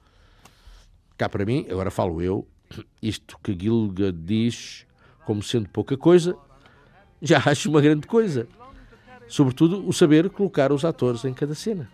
Cá 1.16 1.30
para 1.30 1.46
mim, 1.46 1.68
agora 1.70 1.92
falo 1.92 2.22
eu, 2.22 2.48
isto 3.02 3.38
que 3.44 3.56
Gilga 3.60 4.12
diz 4.12 4.86
como 5.26 5.44
sendo 5.44 5.70
pouca 5.70 5.96
coisa, 5.98 6.36
já 7.22 7.42
acho 7.46 7.70
uma 7.70 7.82
grande 7.82 8.08
coisa. 8.08 8.48
Sobretudo 9.28 9.88
o 9.88 9.92
saber 9.92 10.30
colocar 10.30 10.72
os 10.72 10.86
atores 10.86 11.26
em 11.26 11.34
cada 11.34 11.54
cena. 11.54 11.90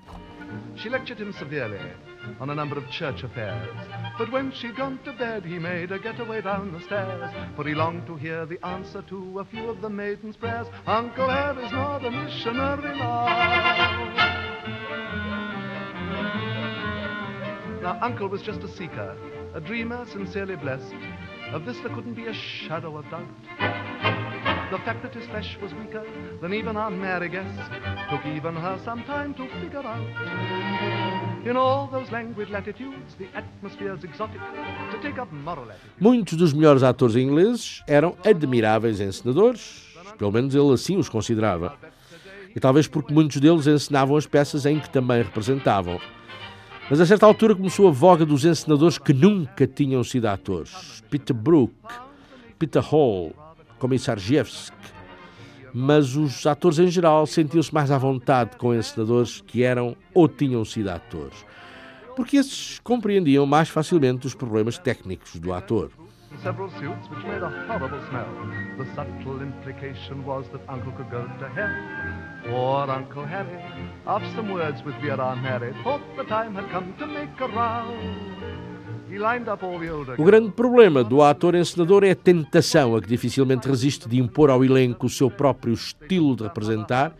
She 0.75 0.89
lectured 0.89 1.19
him 1.19 1.31
severely 1.33 1.79
on 2.39 2.49
a 2.49 2.55
number 2.55 2.77
of 2.77 2.87
church 2.89 3.23
affairs. 3.23 3.69
But 4.17 4.31
when 4.31 4.51
she'd 4.51 4.75
gone 4.75 4.99
to 5.03 5.13
bed, 5.13 5.43
he 5.45 5.59
made 5.59 5.89
her 5.89 5.97
get 5.97 6.19
away 6.19 6.41
down 6.41 6.71
the 6.71 6.79
stairs. 6.81 7.31
For 7.55 7.67
he 7.67 7.73
longed 7.73 8.05
to 8.07 8.15
hear 8.15 8.45
the 8.45 8.63
answer 8.65 9.01
to 9.09 9.39
a 9.39 9.45
few 9.45 9.69
of 9.69 9.81
the 9.81 9.89
maiden's 9.89 10.37
prayers. 10.37 10.67
Uncle 10.85 11.27
Harry's 11.27 11.71
not 11.71 12.05
a 12.05 12.11
missionary 12.11 12.97
now. 12.97 14.33
Now, 17.81 17.99
Uncle 18.01 18.29
was 18.29 18.41
just 18.41 18.61
a 18.61 18.67
seeker, 18.67 19.17
a 19.53 19.59
dreamer 19.59 20.05
sincerely 20.05 20.55
blessed. 20.55 20.93
Of 21.51 21.65
this 21.65 21.77
there 21.79 21.93
couldn't 21.93 22.13
be 22.13 22.27
a 22.27 22.33
shadow 22.33 22.97
of 22.97 23.09
doubt. 23.09 23.27
The 24.71 24.79
fact 24.79 25.03
that 25.03 25.13
his 25.13 25.25
flesh 25.27 25.57
was 25.61 25.73
weaker 25.73 26.03
than 26.41 26.53
even 26.53 26.75
our 26.77 26.89
Mary 26.89 27.29
guessed 27.29 27.59
took 28.09 28.25
even 28.25 28.55
her 28.55 28.79
some 28.83 29.03
time 29.03 29.33
to 29.35 29.47
figure 29.59 29.85
out. 29.85 30.01
In 31.45 31.57
all 31.57 31.87
those 31.87 32.11
languid 32.11 32.49
latitudes, 32.49 33.15
the 33.17 33.27
atmosphere's 33.35 34.03
exotic. 34.03 34.39
To 34.91 34.97
take 35.01 35.19
up 35.19 35.31
moral 35.31 35.65
attitude. 35.69 35.91
Muitos 35.99 36.37
dos 36.37 36.53
melhores 36.53 36.83
atores 36.83 37.15
ingleses 37.15 37.83
eram 37.87 38.15
admiráveis 38.25 38.99
encenadores, 38.99 39.83
pelo 40.17 40.31
menos 40.31 40.55
ele 40.55 40.73
assim 40.73 40.97
os 40.97 41.09
considerava. 41.09 41.75
E 42.55 42.59
talvez 42.59 42.87
porque 42.87 43.13
muitos 43.13 43.39
deles 43.41 43.67
encenavam 43.67 44.15
as 44.15 44.25
peças 44.25 44.65
em 44.65 44.79
que 44.79 44.89
também 44.89 45.21
representavam. 45.21 45.99
Mas 46.89 46.99
a 46.99 47.05
certa 47.05 47.25
altura 47.25 47.55
começou 47.55 47.87
a 47.87 47.91
voga 47.91 48.25
dos 48.25 48.45
encenadores 48.45 48.97
que 48.97 49.13
nunca 49.13 49.67
tinham 49.67 50.03
sido 50.03 50.25
atores. 50.27 51.03
Peter 51.09 51.35
Brook, 51.35 51.73
Peter 52.57 52.81
Hall, 52.81 53.33
Komissarjevski. 53.83 54.77
Mas 55.73 56.15
os 56.15 56.47
atores 56.47 56.79
em 56.79 56.87
geral 56.87 57.25
sentiam-se 57.27 57.73
mais 57.73 57.91
à 57.91 57.97
vontade 57.97 58.55
com 58.55 58.73
encenadores 58.73 59.41
que 59.41 59.61
eram 59.61 59.93
ou 60.13 60.29
tinham 60.29 60.63
sido 60.63 60.87
atores. 60.89 61.45
Porque 62.15 62.37
esses 62.37 62.79
compreendiam 62.79 63.45
mais 63.45 63.67
facilmente 63.67 64.25
os 64.25 64.33
problemas 64.33 64.77
técnicos 64.77 65.37
do 65.37 65.51
ator. 65.51 65.91
Uncle 72.89 73.25
Harry, 73.25 73.59
some 74.33 74.53
words 74.53 74.81
with 74.85 74.95
Vera 75.01 75.35
Mary, 75.35 75.73
thought 75.83 76.01
the 76.15 76.23
time 76.23 76.55
had 76.55 76.69
come 76.71 76.93
to 76.99 77.05
make 77.05 77.37
a 77.41 77.47
row. 77.47 78.72
O 80.17 80.23
grande 80.23 80.51
problema 80.51 81.03
do 81.03 81.21
ator 81.21 81.55
encenador 81.55 82.03
é 82.03 82.11
a 82.11 82.15
tentação 82.15 82.95
a 82.95 83.01
que 83.01 83.07
dificilmente 83.07 83.67
resiste 83.67 84.09
de 84.09 84.19
impor 84.19 84.49
ao 84.49 84.63
elenco 84.63 85.05
o 85.05 85.09
seu 85.09 85.29
próprio 85.29 85.73
estilo 85.73 86.35
de 86.35 86.43
representar, 86.43 87.15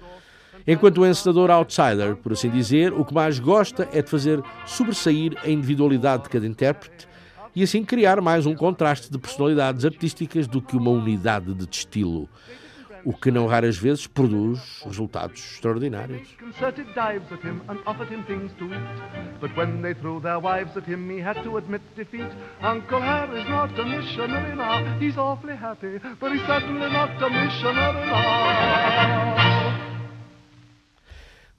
enquanto 0.65 1.01
o 1.01 1.05
encenador 1.05 1.51
outsider, 1.51 2.15
por 2.15 2.33
assim 2.33 2.49
dizer, 2.49 2.93
o 2.93 3.05
que 3.05 3.13
mais 3.13 3.39
gosta 3.39 3.87
é 3.93 4.01
de 4.01 4.09
fazer 4.09 4.41
sobressair 4.65 5.37
a 5.43 5.49
individualidade 5.49 6.23
de 6.23 6.29
cada 6.29 6.47
intérprete 6.47 7.07
e 7.55 7.61
assim 7.61 7.83
criar 7.83 8.19
mais 8.21 8.45
um 8.45 8.55
contraste 8.55 9.11
de 9.11 9.17
personalidades 9.17 9.85
artísticas 9.85 10.47
do 10.47 10.61
que 10.61 10.75
uma 10.75 10.89
unidade 10.89 11.53
de 11.53 11.67
estilo, 11.69 12.27
o 13.05 13.13
que 13.13 13.29
não 13.31 13.47
raras 13.47 13.77
vezes 13.77 14.07
produz 14.07 14.81
resultados 14.85 15.39
extraordinários. 15.39 16.27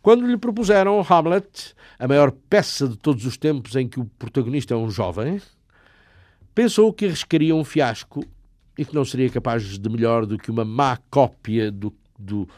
Quando 0.01 0.27
lhe 0.27 0.37
propuseram 0.37 1.01
Hamlet, 1.01 1.75
a 1.99 2.07
maior 2.07 2.31
peça 2.31 2.89
de 2.89 2.97
todos 2.97 3.25
os 3.25 3.37
tempos 3.37 3.75
em 3.77 3.89
que 3.89 3.99
o 4.01 4.05
protagonista 4.05 4.75
é 4.75 4.77
um 4.77 4.91
jovem, 4.91 5.41
pensou 6.55 6.93
que 6.93 7.07
arriscaria 7.07 7.55
um 7.55 7.65
fiasco 7.65 8.25
e 8.77 8.85
que 8.85 8.95
não 8.95 9.05
seria 9.05 9.31
capaz 9.31 9.63
de 9.79 9.89
melhor 9.91 10.27
do 10.27 10.37
que 10.39 10.51
uma 10.51 10.65
má 10.65 10.97
cópia 11.11 11.71
do, 11.71 11.93
do- 12.19 12.49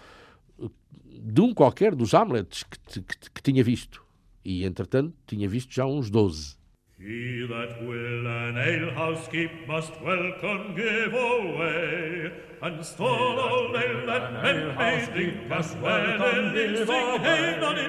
de 1.18 1.40
um 1.40 1.52
qualquer 1.52 1.94
dos 1.94 2.14
Hamlets 2.14 2.62
que, 2.62 3.00
que- 3.02 3.30
que 3.34 3.42
tinha 3.42 3.62
visto. 3.64 4.02
e, 4.44 4.64
entretanto, 4.64 5.12
tinha 5.26 5.48
visto 5.48 5.74
já 5.74 5.84
uns 5.84 6.08
12. 6.10 6.54
He 6.98 7.46
that 7.48 7.84
will 7.84 8.26
an 8.26 8.56
alehouse 8.56 9.28
keep 9.28 9.50
must 9.68 9.92
welcome 10.02 10.74
give 10.74 11.12
away, 11.14 12.32
and 12.62 12.82
stall 12.82 13.38
all 13.38 13.76
ale 13.76 14.06
that 14.06 14.32
men 14.42 14.74
may 14.78 15.04
drink 15.12 15.34
welcome 15.82 16.54
give 16.54 16.86
sing 16.86 17.20
hey 17.22 17.58
hey 17.60 17.86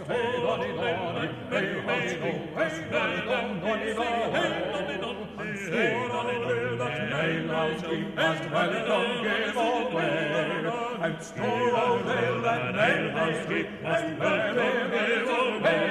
Hey, 0.07 0.43
nonny, 0.43 0.71
nonny, 0.73 1.27
hey, 1.49 1.81
nonny, 1.85 2.05
nonny, 2.05 2.43
hey, 2.55 2.73
nonny, 2.91 3.55
nonny, 3.61 3.93
hey, 3.95 4.61
nonny, 4.71 4.97
nonny, 5.01 5.25
hey, 5.71 6.07
nonny, 6.07 6.35
nonny, 6.39 6.77
that 6.77 6.97
alehouse 7.13 7.81
keep 7.81 8.15
must 8.15 8.45
welcome 8.51 9.23
give 9.23 9.57
away, 9.57 10.84
and 11.05 11.21
stall 11.21 11.75
all 11.75 12.09
ale 12.09 12.41
that 12.41 12.75
alehouse 12.85 13.45
keep 13.49 13.67
must 13.83 14.09
welcome 14.21 14.89
give 14.93 15.29
away, 15.37 15.81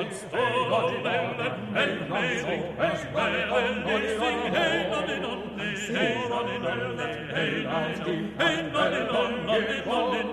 and 0.00 0.12
stall 0.12 0.74
all 0.78 0.90
ale 1.14 1.32
that 1.40 1.54
alehouse 1.82 2.42
keep 2.48 2.64
must 2.80 3.06
welcome 3.16 3.78
give 3.86 4.20
away, 4.20 4.36
hey, 4.56 4.74
nonny, 4.92 5.16
nonny, 5.24 5.70
hey, 5.96 6.28
nonny, 6.32 6.56
nonny, 6.64 6.88
that 7.00 7.14
alehouse 7.40 8.00
keep 8.04 8.22
must 8.36 8.66
welcome 8.74 9.36
give 9.46 9.86
away. 9.86 10.26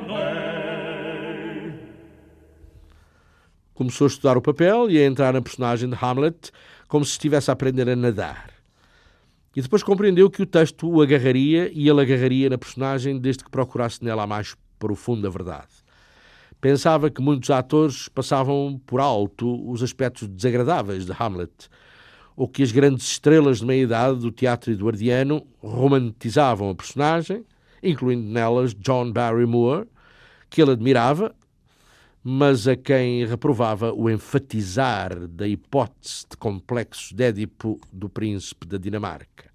Começou 3.73 4.05
a 4.05 4.07
estudar 4.07 4.37
o 4.37 4.41
papel 4.41 4.91
e 4.91 4.99
a 4.99 5.05
entrar 5.05 5.33
na 5.33 5.41
personagem 5.41 5.89
de 5.89 5.95
Hamlet 5.95 6.51
como 6.87 7.03
se 7.05 7.13
estivesse 7.13 7.49
a 7.49 7.53
aprender 7.53 7.89
a 7.89 7.95
nadar. 7.95 8.52
E 9.55 9.61
depois 9.61 9.83
compreendeu 9.83 10.29
que 10.29 10.41
o 10.41 10.45
texto 10.45 10.89
o 10.89 11.01
agarraria 11.01 11.69
e 11.71 11.87
ele 11.87 12.01
agarraria 12.01 12.49
na 12.49 12.57
personagem 12.57 13.19
desde 13.19 13.43
que 13.43 13.51
procurasse 13.51 14.03
nela 14.03 14.23
a 14.23 14.27
mais 14.27 14.55
profunda 14.79 15.29
verdade. 15.29 15.83
Pensava 16.59 17.09
que 17.09 17.21
muitos 17.21 17.49
atores 17.49 18.07
passavam 18.07 18.81
por 18.85 18.99
alto 18.99 19.69
os 19.69 19.83
aspectos 19.83 20.27
desagradáveis 20.27 21.05
de 21.05 21.11
Hamlet, 21.11 21.69
ou 22.35 22.47
que 22.47 22.63
as 22.63 22.71
grandes 22.71 23.05
estrelas 23.05 23.59
de 23.59 23.65
meia-idade 23.65 24.19
do 24.19 24.31
teatro 24.31 24.71
eduardiano 24.71 25.45
romantizavam 25.61 26.69
a 26.69 26.75
personagem, 26.75 27.45
incluindo 27.83 28.27
nelas 28.27 28.73
John 28.73 29.11
Barrymore, 29.11 29.87
que 30.49 30.61
ele 30.61 30.71
admirava, 30.71 31.35
mas 32.23 32.67
a 32.67 32.75
quem 32.75 33.25
reprovava 33.25 33.93
o 33.93 34.09
enfatizar 34.09 35.27
da 35.27 35.47
hipótese 35.47 36.25
de 36.29 36.37
complexos 36.37 37.11
de 37.11 37.23
Édipo 37.23 37.79
do 37.91 38.07
príncipe 38.07 38.65
da 38.65 38.77
Dinamarca. 38.77 39.52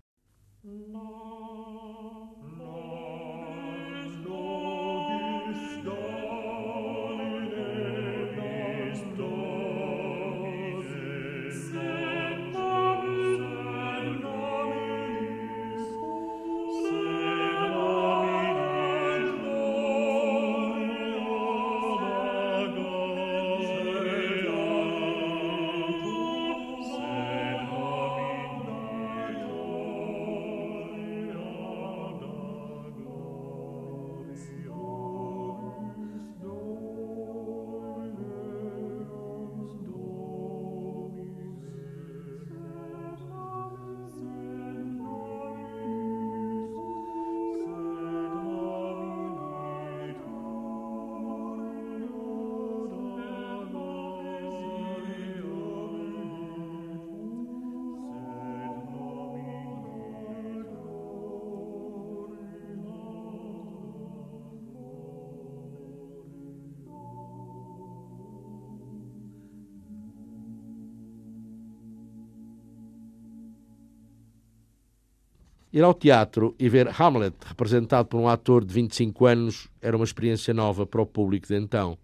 Ir 75.78 75.84
ao 75.84 75.94
teatro 75.94 76.56
e 76.58 76.68
ver 76.68 76.90
Hamlet 77.00 77.36
representado 77.46 78.08
por 78.08 78.18
um 78.18 78.26
ator 78.26 78.64
de 78.64 78.74
25 78.74 79.26
anos 79.26 79.68
era 79.80 79.94
uma 79.94 80.04
experiência 80.04 80.52
nova 80.52 80.84
para 80.84 81.00
o 81.00 81.06
público 81.06 81.46
de 81.46 81.54
então. 81.54 81.96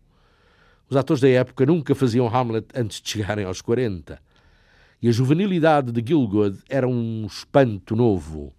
Os 0.89 0.97
atores 0.97 1.21
da 1.21 1.29
época 1.29 1.67
nunca 1.67 1.93
faziam 1.93 2.29
Hamlet 2.29 2.69
antes 2.73 3.01
de 3.01 3.11
chegarem 3.11 3.45
aos 3.45 3.61
40. 3.61 4.23
E 5.03 5.09
a 5.09 5.11
juvenilidade 5.11 5.91
de 5.91 6.01
Gilgood 6.07 6.57
era 6.69 6.87
um 6.87 7.27
espanto 7.27 7.97
novo, 7.97 8.55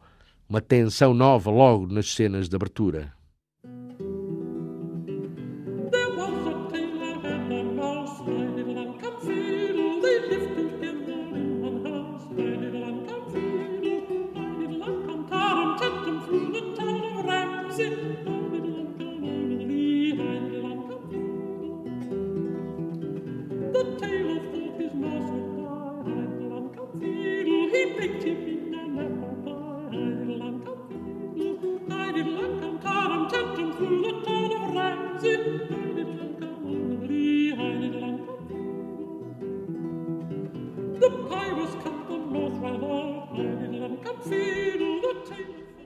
uma 0.50 0.60
tensão 0.60 1.14
nova 1.14 1.50
logo 1.50 1.88
nas 1.88 2.14
cenas 2.14 2.50
de 2.50 2.56
abertura. 2.58 3.14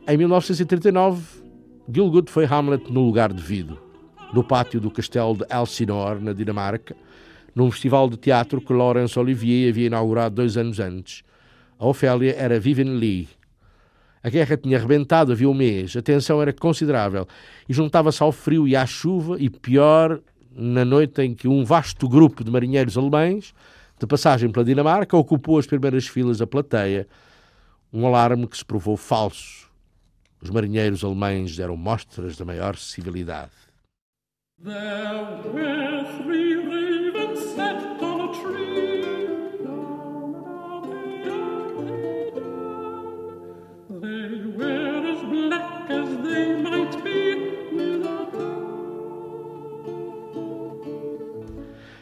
Em 0.09 0.17
1939, 0.17 1.21
Gilgood 1.87 2.31
foi 2.31 2.43
Hamlet 2.43 2.91
no 2.91 3.05
lugar 3.05 3.31
devido, 3.31 3.77
no 4.33 4.43
pátio 4.43 4.81
do 4.81 4.89
castelo 4.89 5.37
de 5.37 5.45
Elsinore, 5.55 6.19
na 6.19 6.33
Dinamarca, 6.33 6.95
num 7.53 7.69
festival 7.69 8.09
de 8.09 8.17
teatro 8.17 8.59
que 8.59 8.73
Laurence 8.73 9.19
Olivier 9.19 9.69
havia 9.69 9.85
inaugurado 9.85 10.33
dois 10.33 10.57
anos 10.57 10.79
antes. 10.79 11.21
A 11.77 11.85
Ofélia 11.85 12.33
era 12.35 12.59
Vivian 12.59 12.93
Lee. 12.93 13.29
A 14.23 14.31
guerra 14.31 14.57
tinha 14.57 14.79
arrebentado 14.79 15.31
havia 15.31 15.47
um 15.47 15.53
mês, 15.53 15.95
a 15.95 16.01
tensão 16.01 16.41
era 16.41 16.51
considerável 16.51 17.27
e 17.69 17.73
juntava-se 17.73 18.23
ao 18.23 18.31
frio 18.31 18.67
e 18.67 18.75
à 18.75 18.87
chuva, 18.87 19.37
e 19.39 19.47
pior, 19.47 20.19
na 20.51 20.83
noite 20.83 21.21
em 21.21 21.35
que 21.35 21.47
um 21.47 21.63
vasto 21.63 22.09
grupo 22.09 22.43
de 22.43 22.49
marinheiros 22.49 22.97
alemães, 22.97 23.53
de 23.99 24.07
passagem 24.07 24.49
pela 24.49 24.65
Dinamarca, 24.65 25.15
ocupou 25.15 25.59
as 25.59 25.67
primeiras 25.67 26.07
filas 26.07 26.39
da 26.39 26.47
plateia, 26.47 27.07
um 27.93 28.07
alarme 28.07 28.47
que 28.47 28.57
se 28.57 28.65
provou 28.65 28.97
falso. 28.97 29.68
Os 30.41 30.49
marinheiros 30.49 31.03
alemães 31.03 31.55
deram 31.55 31.75
mostras 31.75 32.37
da 32.37 32.45
maior 32.45 32.77
civilidade. 32.77 33.51
There 34.61 34.73
were 35.53 36.05
three 36.23 36.55
ravens 36.55 37.39
sat 37.55 38.01
on 38.01 38.21
a 38.21 38.27
tree. 38.33 39.27
Down, 39.63 40.33
down, 40.43 40.83
down, 41.23 42.33
down. 42.35 42.89
They 44.01 44.43
were 44.57 45.11
as 45.13 45.21
black 45.29 45.89
as 45.89 46.09
they 46.23 46.61
might 46.61 47.03
be 47.03 47.19
without 47.73 48.33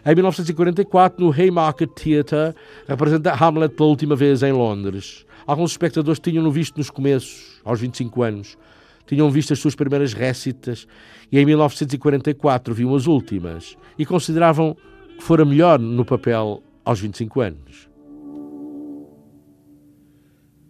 Em 0.03 0.15
1944, 0.15 1.15
no 1.19 1.29
Haymarket 1.31 1.93
Theatre, 1.93 2.55
representa 2.87 3.33
Hamlet 3.33 3.75
pela 3.75 3.89
última 3.89 4.15
vez 4.15 4.41
em 4.41 4.53
Londres. 4.53 5.26
Alguns 5.47 5.71
espectadores 5.71 6.19
tinham-no 6.19 6.51
visto 6.51 6.75
nos 6.75 6.89
começos, 6.89 7.61
aos 7.63 7.79
25 7.79 8.21
anos, 8.21 8.57
tinham 9.05 9.31
visto 9.31 9.53
as 9.53 9.59
suas 9.59 9.75
primeiras 9.75 10.11
récitas 10.11 10.85
e 11.31 11.39
em 11.39 11.45
1944 11.45 12.73
viam 12.73 12.93
as 12.93 13.07
últimas 13.07 13.77
e 13.97 14.05
consideravam 14.05 14.75
que 15.17 15.23
fora 15.23 15.45
melhor 15.45 15.79
no 15.79 16.03
papel 16.03 16.61
aos 16.83 16.99
25 16.99 17.39
anos. 17.39 17.87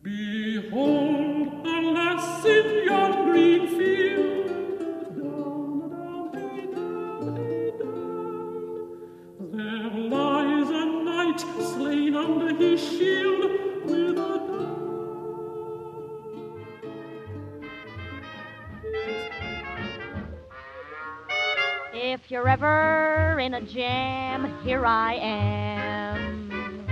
Behold, 0.04 1.66
alas, 1.66 2.46
in 2.46 2.86
your 2.86 3.26
green 3.26 3.68
field, 3.76 4.48
down, 5.18 5.90
down, 6.32 6.72
down, 7.80 8.28
there 9.52 9.90
lies 10.08 10.70
a 10.70 10.86
knight 11.04 11.44
slain 11.60 12.16
under 12.16 12.56
his 12.56 12.80
shield. 12.80 13.27
You're 22.38 22.48
ever 22.48 23.40
in 23.40 23.56
a 23.56 23.62
jam, 23.62 24.54
here 24.64 24.86
I 24.86 25.16
am. 25.16 26.86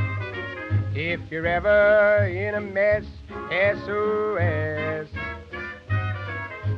If 0.96 1.20
you're 1.30 1.46
ever 1.46 2.26
in 2.26 2.56
a 2.56 2.62
mess, 2.62 3.06
SOS. 3.52 5.08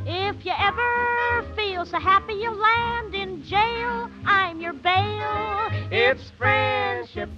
If 0.05 0.45
you 0.45 0.51
ever 0.59 1.45
feel 1.55 1.85
so 1.85 1.97
happy 1.97 2.33
you'll 2.33 2.59
land 2.59 3.15
in 3.15 3.41
jail, 3.43 4.09
I'm 4.25 4.59
your 4.59 4.73
bail. 4.73 5.69
It's 5.89 6.29
friendship. 6.37 7.29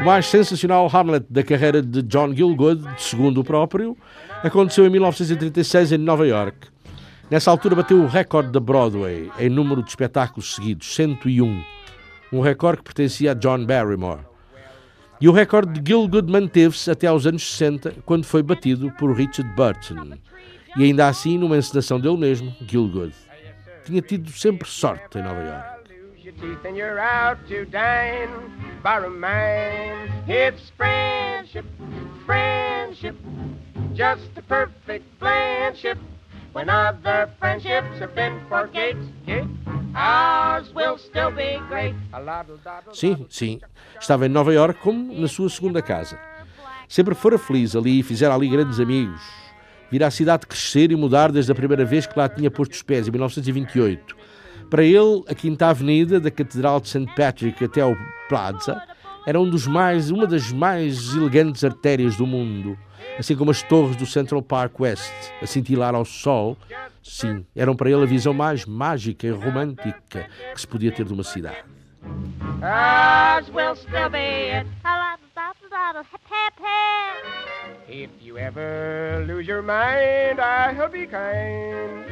O 0.00 0.04
mais 0.04 0.26
sensacional 0.26 0.90
Hamlet 0.92 1.24
da 1.30 1.44
carreira 1.44 1.80
de 1.80 2.02
John 2.02 2.34
Gielgud, 2.34 2.84
segundo 2.98 3.42
o 3.42 3.44
próprio, 3.44 3.96
aconteceu 4.42 4.84
em 4.86 4.90
1936 4.90 5.92
em 5.92 5.98
Nova 5.98 6.26
York. 6.26 6.73
Nessa 7.34 7.50
altura 7.50 7.74
bateu 7.74 8.00
o 8.00 8.06
recorde 8.06 8.52
da 8.52 8.60
Broadway 8.60 9.28
em 9.40 9.48
número 9.48 9.82
de 9.82 9.88
espetáculos 9.88 10.54
seguidos, 10.54 10.94
101. 10.94 11.64
Um 12.32 12.40
recorde 12.40 12.78
que 12.78 12.84
pertencia 12.84 13.32
a 13.32 13.34
John 13.34 13.66
Barrymore. 13.66 14.20
E 15.20 15.28
o 15.28 15.32
recorde 15.32 15.80
de 15.80 15.90
Gielgud 15.90 16.30
manteve-se 16.30 16.88
até 16.88 17.08
aos 17.08 17.26
anos 17.26 17.44
60, 17.44 17.92
quando 18.06 18.24
foi 18.24 18.40
batido 18.40 18.88
por 18.92 19.12
Richard 19.16 19.52
Burton. 19.56 20.16
E 20.76 20.84
ainda 20.84 21.08
assim, 21.08 21.36
numa 21.36 21.56
encenação 21.56 21.98
dele 21.98 22.18
mesmo, 22.18 22.54
Gielgud. 22.60 23.12
Tinha 23.84 24.00
tido 24.00 24.30
sempre 24.30 24.68
sorte 24.68 25.18
em 25.18 25.22
Nova 25.22 25.42
York. 25.42 25.74
Just 33.96 34.34
perfect 34.48 35.04
friendship. 35.18 35.98
When 36.54 36.70
other 36.70 37.28
friendships 37.40 38.00
have 38.00 38.14
been 38.14 38.38
forgate, 38.48 38.96
Sim, 42.92 43.26
sim. 43.28 43.60
Estava 44.00 44.26
em 44.26 44.28
Nova 44.28 44.54
York 44.54 44.78
como 44.80 45.12
na 45.20 45.26
sua 45.26 45.48
segunda 45.50 45.82
casa. 45.82 46.16
Sempre 46.88 47.14
fora 47.16 47.38
feliz 47.38 47.74
ali 47.74 47.98
e 47.98 48.02
fizera 48.04 48.34
ali 48.34 48.48
grandes 48.48 48.78
amigos. 48.78 49.20
Vira 49.90 50.06
a 50.06 50.10
cidade 50.12 50.46
crescer 50.46 50.92
e 50.92 50.96
mudar 50.96 51.32
desde 51.32 51.50
a 51.50 51.54
primeira 51.56 51.84
vez 51.84 52.06
que 52.06 52.16
lá 52.16 52.28
tinha 52.28 52.50
posto 52.50 52.72
os 52.72 52.82
pés, 52.82 53.08
em 53.08 53.10
1928. 53.10 54.16
Para 54.70 54.84
ele, 54.84 55.24
a 55.28 55.34
Quinta 55.34 55.66
Avenida, 55.66 56.20
da 56.20 56.30
Catedral 56.30 56.80
de 56.80 56.88
St. 56.88 57.06
Patrick 57.16 57.64
até 57.64 57.80
ao 57.80 57.96
Plaza, 58.28 58.80
era 59.26 59.40
um 59.40 59.48
dos 59.48 59.66
mais, 59.66 60.10
uma 60.10 60.26
das 60.26 60.52
mais 60.52 61.14
elegantes 61.14 61.64
artérias 61.64 62.16
do 62.16 62.26
mundo. 62.26 62.78
Assim 63.18 63.36
como 63.36 63.50
as 63.50 63.62
torres 63.62 63.96
do 63.96 64.06
Central 64.06 64.42
Park 64.42 64.80
West, 64.80 65.12
a 65.40 65.46
cintilar 65.46 65.94
ao 65.94 66.04
sol, 66.04 66.56
sim, 67.02 67.46
eram 67.54 67.76
para 67.76 67.90
ele 67.90 68.02
a 68.02 68.06
visão 68.06 68.34
mais 68.34 68.64
mágica 68.64 69.26
e 69.26 69.30
romântica 69.30 70.28
que 70.52 70.60
se 70.60 70.66
podia 70.66 70.90
ter 70.90 71.04
de 71.04 71.12
uma 71.12 71.22
cidade. 71.22 71.62
Ours 72.62 73.48
will 73.50 73.76
Still 73.76 74.10
be 74.10 74.50
it. 74.50 74.66
Hip, 75.94 76.52
hip. 76.58 76.64
If 77.88 78.10
you 78.20 78.38
ever 78.38 79.24
lose 79.26 79.46
your 79.46 79.62
mind, 79.62 80.40
I'll 80.40 80.88
be 80.88 81.06
kind. 81.06 82.04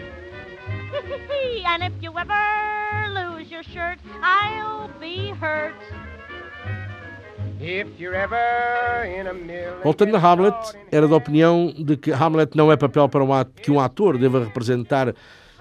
and 1.66 1.82
if 1.82 1.92
you 2.00 2.12
ever 2.18 3.09
lose 3.09 3.50
your 3.50 3.62
shirt, 3.62 3.98
I'll 4.22 4.88
be 5.00 5.30
hurt. 5.30 5.74
Voltando 9.84 10.16
a 10.16 10.20
Hamlet, 10.20 10.56
era 10.90 11.06
da 11.06 11.16
opinião 11.16 11.72
de 11.78 11.96
que 11.96 12.10
Hamlet 12.10 12.56
não 12.56 12.72
é 12.72 12.76
papel 12.76 13.08
para 13.08 13.22
um 13.22 13.32
ato, 13.32 13.62
que 13.62 13.70
um 13.70 13.78
ator 13.78 14.18
deva 14.18 14.44
representar 14.44 15.14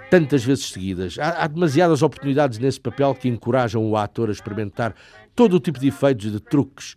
tantas 0.09 0.43
vezes 0.43 0.65
seguidas. 0.65 1.17
Há, 1.19 1.43
há 1.43 1.47
demasiadas 1.47 2.01
oportunidades 2.01 2.57
nesse 2.57 2.79
papel 2.79 3.13
que 3.13 3.29
encorajam 3.29 3.87
o 3.87 3.95
ator 3.95 4.29
a 4.29 4.31
experimentar 4.31 4.95
todo 5.35 5.55
o 5.55 5.59
tipo 5.59 5.79
de 5.79 5.89
efeitos 5.89 6.25
e 6.25 6.31
de 6.31 6.39
truques. 6.39 6.95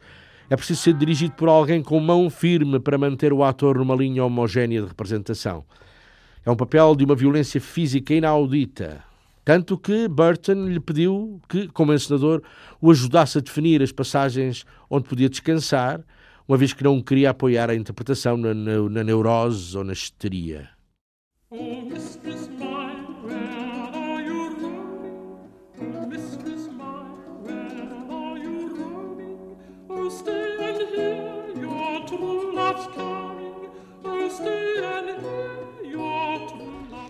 É 0.48 0.56
preciso 0.56 0.80
ser 0.80 0.94
dirigido 0.94 1.34
por 1.34 1.48
alguém 1.48 1.82
com 1.82 1.98
mão 2.00 2.28
firme 2.30 2.80
para 2.80 2.98
manter 2.98 3.32
o 3.32 3.44
ator 3.44 3.78
numa 3.78 3.94
linha 3.94 4.24
homogénea 4.24 4.80
de 4.80 4.88
representação. 4.88 5.64
É 6.44 6.50
um 6.50 6.56
papel 6.56 6.94
de 6.94 7.04
uma 7.04 7.14
violência 7.14 7.60
física 7.60 8.12
inaudita. 8.14 9.02
Tanto 9.44 9.76
que 9.76 10.08
Burton 10.08 10.68
lhe 10.68 10.80
pediu 10.80 11.40
que, 11.48 11.68
como 11.68 11.92
encenador, 11.92 12.42
o 12.80 12.90
ajudasse 12.90 13.38
a 13.38 13.40
definir 13.40 13.82
as 13.82 13.92
passagens 13.92 14.64
onde 14.88 15.06
podia 15.08 15.28
descansar, 15.28 16.02
uma 16.48 16.56
vez 16.56 16.72
que 16.72 16.82
não 16.84 17.02
queria 17.02 17.30
apoiar 17.30 17.68
a 17.70 17.74
interpretação 17.74 18.36
na, 18.38 18.54
na- 18.54 18.88
na 18.88 19.04
neurose 19.04 19.76
ou 19.76 19.84
na 19.84 19.92
histeria. 19.92 20.70
Oh, 21.50 21.82
mistress 21.82 22.48
mine, 22.48 23.06
where 23.22 23.36
are 23.94 24.22
you 24.24 24.48
roaming? 24.60 25.50
Oh, 25.78 26.06
mistress 26.06 26.68
mine, 26.68 27.44
where 27.44 28.10
are 28.10 28.38
you 28.38 28.74
roaming? 28.76 29.56
Oh, 29.90 30.08
stay 30.08 30.56
and 30.58 30.88
hear 30.88 31.62
your 31.62 32.06
true 32.06 32.54
love's 32.54 32.86
coming. 32.94 33.68
Oh, 34.04 34.28
stay 34.28 34.82
and 34.82 35.20
hear 35.20 35.63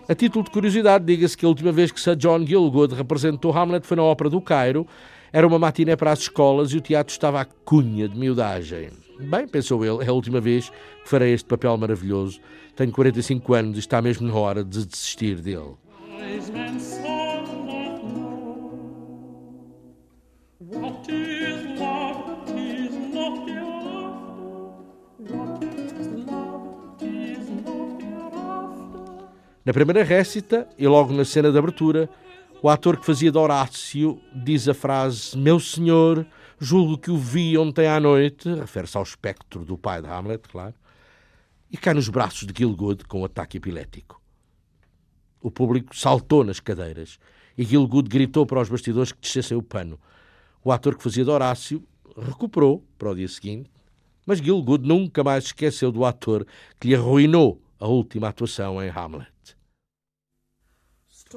A 0.07 0.13
título 0.13 0.45
de 0.45 0.51
curiosidade, 0.51 1.03
diga-se 1.03 1.35
que 1.35 1.47
a 1.47 1.49
última 1.49 1.71
vez 1.71 1.91
que 1.91 1.99
Sir 1.99 2.15
John 2.15 2.45
Gielgud 2.45 2.93
representou 2.93 3.51
Hamlet 3.51 3.87
foi 3.87 3.97
na 3.97 4.03
Ópera 4.03 4.29
do 4.29 4.39
Cairo. 4.39 4.85
Era 5.33 5.47
uma 5.47 5.57
matiné 5.57 5.95
para 5.95 6.11
as 6.11 6.19
escolas 6.19 6.71
e 6.71 6.77
o 6.77 6.81
teatro 6.81 7.11
estava 7.11 7.41
à 7.41 7.45
cunha 7.45 8.07
de 8.07 8.15
miudagem. 8.15 8.91
Bem, 9.19 9.47
pensou 9.47 9.83
ele, 9.83 10.03
é 10.05 10.09
a 10.09 10.13
última 10.13 10.39
vez 10.39 10.69
que 10.69 11.09
farei 11.09 11.33
este 11.33 11.47
papel 11.47 11.75
maravilhoso. 11.75 12.39
Tenho 12.75 12.91
45 12.91 13.53
anos 13.55 13.77
e 13.77 13.79
está 13.79 13.99
mesmo 13.99 14.27
na 14.27 14.35
hora 14.35 14.63
de 14.63 14.85
desistir 14.85 15.41
dele. 15.41 15.73
What 20.59 21.11
is 21.11 21.34
Na 29.65 29.73
primeira 29.73 30.03
récita 30.03 30.69
e 30.77 30.87
logo 30.87 31.11
na 31.11 31.25
cena 31.25 31.51
de 31.51 31.57
abertura, 31.57 32.07
o 32.61 32.69
ator 32.69 32.97
que 32.97 33.05
fazia 33.05 33.31
de 33.31 33.37
Horácio 33.39 34.21
diz 34.31 34.67
a 34.67 34.75
frase 34.75 35.35
Meu 35.35 35.59
senhor, 35.59 36.23
julgo 36.59 36.99
que 36.99 37.09
o 37.09 37.17
vi 37.17 37.57
ontem 37.57 37.87
à 37.87 37.99
noite, 37.99 38.47
refere-se 38.53 38.95
ao 38.95 39.01
espectro 39.01 39.65
do 39.65 39.75
pai 39.75 40.03
de 40.03 40.07
Hamlet, 40.07 40.47
claro, 40.47 40.75
e 41.71 41.77
cai 41.77 41.95
nos 41.95 42.09
braços 42.09 42.45
de 42.45 42.53
Gilgood 42.55 43.05
com 43.05 43.21
um 43.21 43.25
ataque 43.25 43.57
epilético. 43.57 44.21
O 45.41 45.49
público 45.49 45.97
saltou 45.97 46.43
nas 46.43 46.59
cadeiras 46.59 47.17
e 47.57 47.63
Gilgood 47.63 48.07
gritou 48.07 48.45
para 48.45 48.61
os 48.61 48.69
bastidores 48.69 49.11
que 49.11 49.21
descessem 49.21 49.57
o 49.57 49.63
pano. 49.63 49.99
O 50.63 50.71
ator 50.71 50.95
que 50.95 51.03
fazia 51.03 51.23
de 51.23 51.31
Horácio 51.31 51.83
recuperou 52.15 52.85
para 52.99 53.09
o 53.09 53.15
dia 53.15 53.27
seguinte, 53.27 53.71
mas 54.27 54.37
Gilgood 54.37 54.87
nunca 54.87 55.23
mais 55.23 55.45
esqueceu 55.45 55.91
do 55.91 56.05
ator 56.05 56.45
que 56.79 56.89
lhe 56.89 56.95
arruinou 56.95 57.59
a 57.79 57.87
última 57.87 58.29
atuação 58.29 58.79
em 58.83 58.89
Hamlet. 58.89 59.34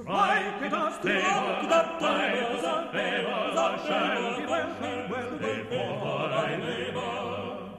Strike 0.03 0.63
it 0.63 0.73
us 0.73 0.97
to 0.99 1.09
the 1.09 1.83
divers 1.99 2.65
and 2.65 2.91
favors, 2.93 3.59
I 3.59 3.77
shall 3.85 4.39
be 4.39 4.47
well, 4.47 5.09
well, 5.11 5.39
well, 5.71 6.33
I 6.35 6.57
labor. 6.57 7.71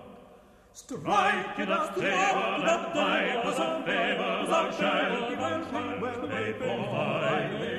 Strike 0.74 1.60
it 1.60 1.72
us 1.72 1.96
to 1.96 2.02
the 2.02 2.78
divers 2.94 3.60
and 3.60 3.86
favors, 3.86 4.50
I 4.50 4.72
shall 4.78 5.30
be 5.30 5.36
well, 5.36 5.64
well, 6.60 6.96
I 6.96 7.52
labor. 7.58 7.79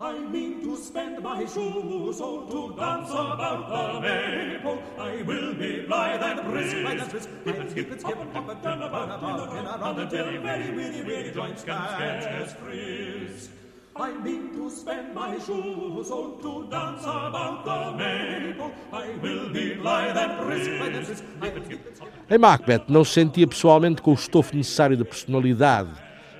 I 0.00 0.18
mean 0.18 0.60
to 0.64 0.76
spend 0.76 1.22
my 1.22 1.46
shoes 1.46 2.20
all 2.20 2.46
to 2.46 2.76
dance 2.76 3.10
about 3.10 3.68
the 3.70 4.00
Maypole. 4.00 4.82
I 4.98 5.22
will 5.22 5.54
be 5.54 5.82
blithe 5.86 6.20
and 6.20 6.50
brisk, 6.50 6.76
blithe 6.76 7.00
and 7.00 7.10
brisk. 7.10 7.28
Hip 7.44 7.58
and 7.60 7.70
skip 7.70 7.90
and 7.92 8.00
skip 8.00 8.18
and 8.18 8.32
hop 8.32 8.48
and 8.48 8.62
turn 8.62 8.82
about, 8.82 9.18
about, 9.18 9.56
and 9.56 9.66
around 9.66 10.00
until 10.00 10.24
very 10.24 10.72
weary, 10.72 11.02
weary 11.04 11.30
joints 11.32 11.62
can 11.62 11.88
scarce 11.88 12.52
frisk. 12.54 13.50
I 13.96 14.10
mean 14.18 14.50
to 14.56 14.68
spend 14.68 15.14
my 15.14 15.38
shoes 15.38 16.10
all 16.10 16.38
to 16.42 16.68
dance 16.68 17.02
about 17.04 17.64
the 17.64 17.96
Maypole. 17.96 18.72
I 18.92 19.16
will 19.22 19.52
be 19.52 19.74
blithe 19.74 20.16
and 20.16 20.44
brisk, 20.44 20.70
blithe 20.70 20.96
and 20.96 21.06
brisk. 21.06 21.24
And 21.40 21.52
and. 21.52 22.34
Em 22.34 22.38
Macbeth 22.38 22.84
não 22.88 23.04
se 23.04 23.12
sentia 23.12 23.46
pessoalmente 23.46 24.02
com 24.02 24.10
o 24.10 24.14
estofo 24.14 24.56
necessário 24.56 24.96
de 24.96 25.04
personalidade, 25.04 25.92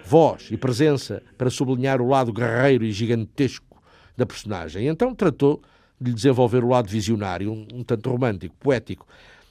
voz 0.05 0.48
e 0.50 0.57
presença 0.57 1.22
para 1.38 1.50
sublinhar 1.50 2.00
o 2.00 2.09
lado 2.09 2.32
guerreiro 2.32 2.84
e 2.84 2.92
gigantesco 2.92 3.82
da 4.16 4.26
personagem. 4.26 4.86
Então 4.86 5.14
tratou 5.14 5.62
de 6.00 6.11
lhe 6.11 6.14
desenvolver 6.14 6.62
o 6.62 6.68
lado 6.68 6.88
visionário, 6.88 7.50
um, 7.50 7.66
um 7.72 7.82
tanto 7.82 8.11
romântico, 8.11 8.55
poético, 8.61 9.07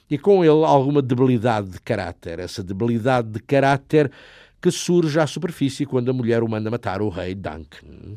e 0.08 0.16
com 0.16 0.44
ele 0.44 0.64
alguma 0.64 1.02
debilidade 1.02 1.68
de 1.68 1.80
caráter. 1.80 2.38
Essa 2.38 2.62
debilidade 2.62 3.28
de 3.28 3.40
caráter 3.40 4.10
que 4.62 4.70
surge 4.70 5.18
à 5.18 5.26
superfície 5.26 5.84
quando 5.84 6.10
a 6.10 6.12
mulher 6.12 6.42
o 6.42 6.48
manda 6.48 6.70
matar 6.70 7.02
o 7.02 7.08
rei 7.08 7.34
Duncan. 7.34 8.16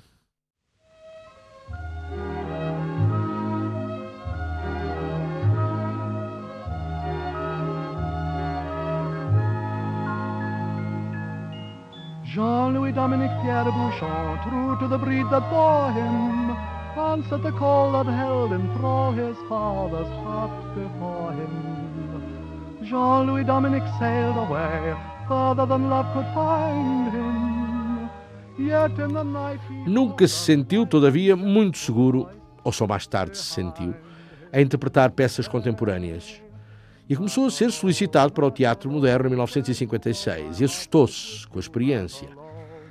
Jean-Louis 12.37 12.91
Dominique 12.91 13.35
Pierre 13.41 13.65
Bouchon, 13.65 14.37
true 14.47 14.77
to 14.77 14.87
the 14.87 14.97
breed 14.99 15.25
that 15.31 15.49
bore 15.49 15.91
him, 15.91 16.55
answered 16.95 17.41
the 17.41 17.51
call 17.51 17.91
that 17.93 18.05
held 18.05 18.51
him, 18.51 18.69
throw 18.77 19.11
his 19.11 19.35
father's 19.49 20.07
heart 20.21 20.51
before 20.75 21.33
him. 21.33 21.49
Jean-Louis 22.83 23.43
Dominique 23.43 23.89
sailed 23.97 24.37
away, 24.37 24.93
further 25.27 25.65
than 25.65 25.89
love 25.89 26.05
could 26.13 26.31
find 26.35 27.11
him. 27.11 28.07
Yet 28.59 28.99
in 28.99 29.13
the 29.15 29.23
night. 29.23 29.59
Nunca 29.87 30.27
se 30.27 30.45
sentiu, 30.45 30.85
todavia, 30.85 31.35
muito 31.35 31.79
seguro, 31.79 32.29
ou 32.63 32.71
só 32.71 32.85
mais 32.85 33.07
tarde 33.07 33.35
se 33.35 33.45
sentiu, 33.45 33.95
a 34.53 34.61
interpretar 34.61 35.09
peças 35.09 35.47
contemporâneas. 35.47 36.39
E 37.09 37.15
começou 37.15 37.45
a 37.45 37.51
ser 37.51 37.71
solicitado 37.71 38.33
para 38.33 38.45
o 38.45 38.51
teatro 38.51 38.91
moderno 38.91 39.27
em 39.27 39.29
1956 39.29 40.59
e 40.59 40.65
assustou-se 40.65 41.47
com 41.47 41.57
a 41.57 41.61
experiência. 41.61 42.27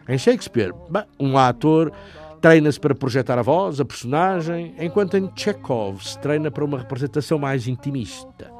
Em 0.09 0.17
Shakespeare, 0.17 0.73
um 1.21 1.37
ator 1.37 1.93
treina-se 2.41 2.81
para 2.81 2.95
projetar 2.95 3.39
a 3.39 3.43
voz, 3.43 3.79
a 3.81 3.85
personagem, 3.85 4.75
enquanto 4.79 5.17
em 5.17 5.31
Chekhov 5.35 6.03
se 6.03 6.19
treina 6.19 6.51
para 6.51 6.64
uma 6.64 6.79
representação 6.79 7.39
mais 7.39 7.69
intimista. 7.69 8.51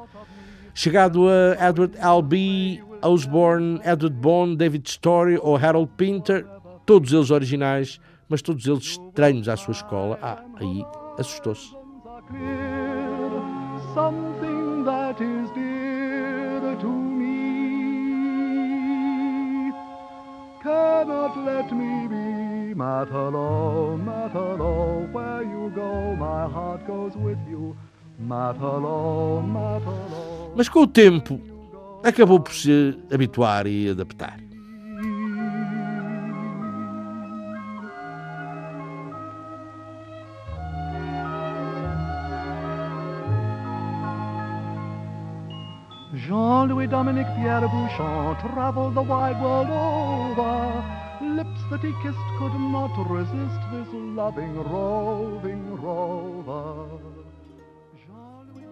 Chegado 0.75 1.27
a 1.27 1.69
Edward 1.69 1.97
Albee, 1.99 2.83
Osborne, 3.01 3.79
Edward 3.83 4.15
Bond, 4.15 4.57
David 4.57 4.87
Story 4.87 5.39
ou 5.41 5.55
Harold 5.55 5.89
Pinter, 5.97 6.45
todos 6.85 7.13
eles 7.13 7.31
originais, 7.31 7.99
mas 8.29 8.43
todos 8.43 8.67
eles 8.67 8.83
estranhos 8.83 9.49
à 9.49 9.57
sua 9.57 9.71
escola, 9.71 10.19
ah, 10.21 10.43
aí 10.59 10.85
assustou-se. 11.17 11.75
Cannot 20.67 21.33
let 21.49 21.71
me 21.71 22.07
be. 22.07 22.75
Where 25.15 25.43
you 25.53 25.71
go, 25.73 26.15
my 26.15 26.47
heart 26.53 26.85
goes 26.85 27.15
with 27.15 27.39
you. 27.49 27.75
Mas 30.55 30.69
com 30.69 30.81
o 30.81 30.87
tempo, 30.87 31.39
acabou 32.03 32.39
por 32.39 32.53
se 32.53 32.97
habituar 33.11 33.67
e 33.67 33.89
adaptar. 33.89 34.46
Jean-Louis 46.27 46.87
Dominique 46.87 47.33
Pierre 47.37 47.61
Bouchon 47.61 48.35
traveled 48.51 48.95
the 48.95 49.01
wide 49.01 49.41
world 49.41 49.69
over. 49.69 50.83
Lips 51.21 51.61
that 51.69 51.79
he 51.79 51.93
kissed 52.03 52.17
could 52.37 52.51
not 52.51 52.91
resist 53.09 53.61
this 53.71 53.87
loving, 53.93 54.53
roving 54.69 55.81
rover. 55.81 56.99
Jean-Louis 57.95 58.65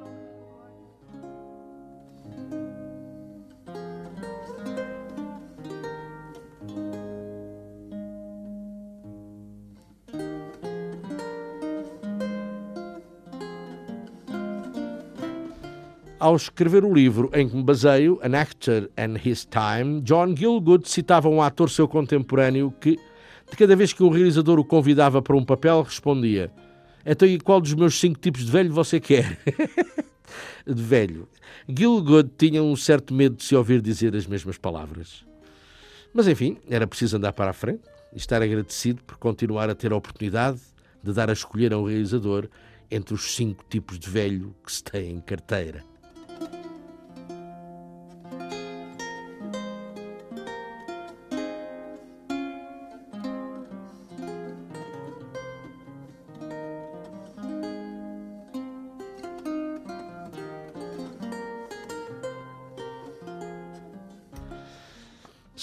Ao 16.17 16.33
escrever 16.33 16.85
o 16.85 16.93
livro 16.93 17.29
em 17.33 17.49
que 17.49 17.55
me 17.57 17.63
baseio, 17.63 18.19
An 18.23 18.37
Actor 18.37 18.89
and 18.97 19.15
His 19.23 19.45
Time, 19.45 19.99
John 20.01 20.33
Gielgud 20.33 20.87
citava 20.87 21.27
um 21.27 21.41
ator 21.41 21.69
seu 21.69 21.89
contemporâneo 21.89 22.73
que, 22.79 22.97
de 23.51 23.57
cada 23.57 23.75
vez 23.75 23.91
que 23.91 24.01
um 24.01 24.09
realizador 24.09 24.57
o 24.57 24.63
convidava 24.63 25.21
para 25.21 25.35
um 25.35 25.43
papel, 25.43 25.81
respondia: 25.81 26.49
Então, 27.05 27.27
e 27.27 27.37
qual 27.37 27.59
dos 27.59 27.73
meus 27.73 27.99
cinco 27.99 28.17
tipos 28.17 28.45
de 28.45 28.51
velho 28.51 28.71
você 28.71 28.97
quer? 28.97 29.37
de 30.65 30.81
velho. 30.81 31.27
Gielgud 31.67 32.31
tinha 32.37 32.63
um 32.63 32.77
certo 32.77 33.13
medo 33.13 33.35
de 33.35 33.43
se 33.43 33.53
ouvir 33.53 33.81
dizer 33.81 34.15
as 34.15 34.25
mesmas 34.25 34.57
palavras. 34.57 35.25
Mas 36.13 36.29
enfim, 36.29 36.57
era 36.69 36.87
preciso 36.87 37.17
andar 37.17 37.33
para 37.33 37.49
a 37.49 37.53
frente 37.53 37.83
e 38.13 38.17
estar 38.17 38.41
agradecido 38.41 39.03
por 39.03 39.17
continuar 39.17 39.69
a 39.69 39.75
ter 39.75 39.91
a 39.91 39.97
oportunidade 39.97 40.61
de 41.03 41.11
dar 41.11 41.29
a 41.29 41.33
escolher 41.33 41.73
a 41.73 41.77
um 41.77 41.83
realizador 41.83 42.47
entre 42.89 43.13
os 43.13 43.35
cinco 43.35 43.65
tipos 43.69 43.99
de 43.99 44.09
velho 44.09 44.55
que 44.65 44.71
se 44.71 44.81
tem 44.81 45.11
em 45.11 45.19
carteira. 45.19 45.83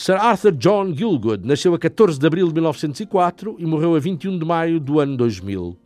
Sir 0.02 0.16
Arthur 0.16 0.50
John 0.56 0.92
Gielgud 0.92 1.46
nasceu 1.46 1.72
a 1.74 1.78
14 1.78 2.18
de 2.18 2.26
abril 2.26 2.48
de 2.48 2.54
1904 2.54 3.54
e 3.56 3.64
morreu 3.64 3.94
a 3.94 4.00
21 4.00 4.36
de 4.36 4.44
maio 4.44 4.80
do 4.80 4.98
ano 4.98 5.16
2000. 5.16 5.78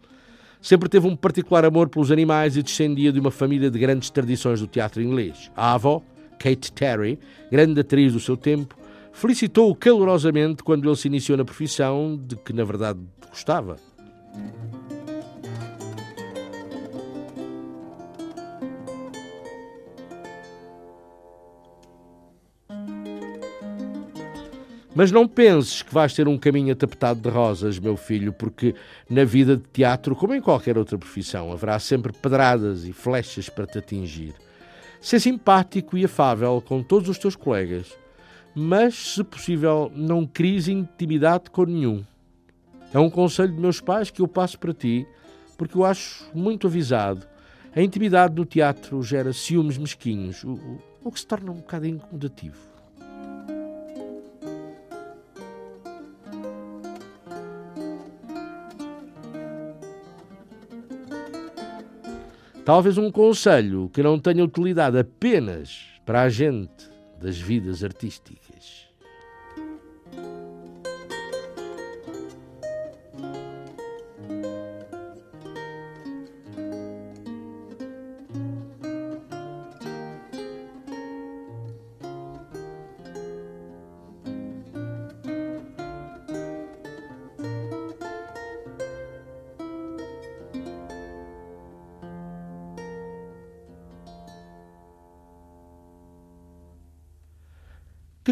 Sempre 0.59 0.89
teve 0.89 1.07
um 1.07 1.15
particular 1.15 1.67
amor 1.67 1.91
pelos 1.91 2.11
animais 2.11 2.57
e 2.57 2.63
descendia 2.63 3.13
de 3.13 3.21
uma 3.21 3.31
família 3.31 3.71
de 3.71 3.79
grandes 3.79 4.09
tradições 4.09 4.59
do 4.59 4.67
teatro 4.67 5.03
inglês. 5.03 5.51
A 5.55 5.75
avó, 5.75 6.03
Kate 6.39 6.73
Terry, 6.73 7.19
grande 7.53 7.79
atriz 7.79 8.15
do 8.15 8.19
seu 8.19 8.39
tempo, 8.39 8.75
felicitou-o 9.13 9.75
calorosamente 9.75 10.63
quando 10.63 10.89
ele 10.89 10.97
se 10.97 11.09
iniciou 11.09 11.37
na 11.37 11.45
profissão 11.45 12.19
de 12.27 12.37
que, 12.37 12.55
na 12.55 12.65
verdade, 12.65 13.01
gostava. 13.29 13.77
Mas 24.97 25.13
não 25.13 25.29
penses 25.29 25.83
que 25.83 25.93
vais 25.93 26.15
ter 26.15 26.27
um 26.27 26.39
caminho 26.39 26.73
atapetado 26.73 27.21
de 27.21 27.29
rosas, 27.29 27.79
meu 27.79 27.99
filho, 27.99 28.33
porque 28.33 28.75
na 29.11 29.25
vida 29.25 29.55
de 29.55 29.63
teatro, 29.65 30.17
como 30.17 30.35
em 30.35 30.41
qualquer 30.41 30.79
outra 30.79 30.97
profissão, 30.97 31.53
haverá 31.53 31.79
sempre 31.79 32.15
pedradas 32.15 32.87
e 32.87 32.95
flechas 32.95 33.51
para 33.51 33.67
te 33.67 33.77
atingir. 33.77 34.33
Ser 34.99 35.21
simpático 35.21 35.99
e 35.99 36.07
afável 36.07 36.65
com 36.67 36.83
todos 36.83 37.11
os 37.11 37.19
teus 37.19 37.37
colegas, 37.37 37.95
mas, 38.55 38.95
se 38.95 39.23
possível, 39.23 39.93
não 39.95 40.27
cries 40.27 40.67
intimidade 40.67 41.51
com 41.51 41.67
nenhum. 41.67 42.03
É 42.91 42.99
um 42.99 43.11
conselho 43.11 43.53
de 43.53 43.61
meus 43.61 43.83
pais 43.83 44.11
que 44.11 44.23
eu 44.23 44.27
passo 44.27 44.59
para 44.59 44.73
ti, 44.73 45.07
porque 45.59 45.77
eu 45.77 45.85
acho 45.85 46.25
muito 46.35 46.69
avisado. 46.69 47.27
A 47.75 47.83
intimidade 47.83 48.35
no 48.35 48.47
teatro 48.47 49.03
gera 49.03 49.35
ciúmes 49.35 49.77
mesquinhos, 49.77 50.43
o, 50.43 50.81
o, 51.05 51.13
que 51.13 51.21
se 51.21 51.27
torna 51.27 51.51
um 51.51 51.57
bocado 51.57 51.87
incomodativo. 51.87 52.76
Talvez 62.67 62.99
um 62.99 63.13
conselho 63.13 63.89
que 63.91 64.03
não 64.03 64.19
tenha 64.19 64.43
utilidade 64.43 64.99
apenas 64.99 65.85
para 66.05 66.23
a 66.23 66.29
gente 66.29 66.91
das 67.21 67.39
vidas 67.39 67.85
artísticas. 67.85 68.46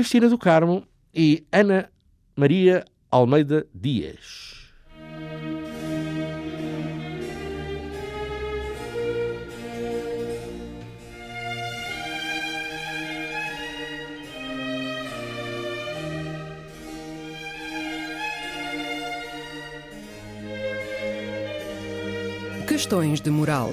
Cristina 0.05 0.29
do 0.29 0.37
Carmo 0.37 0.87
e 1.15 1.47
Ana 1.51 1.91
Maria 2.37 2.85
Almeida 3.11 3.67
Dias. 3.75 4.71
Questões 22.69 23.23
de 23.23 23.31
moral. 23.31 23.73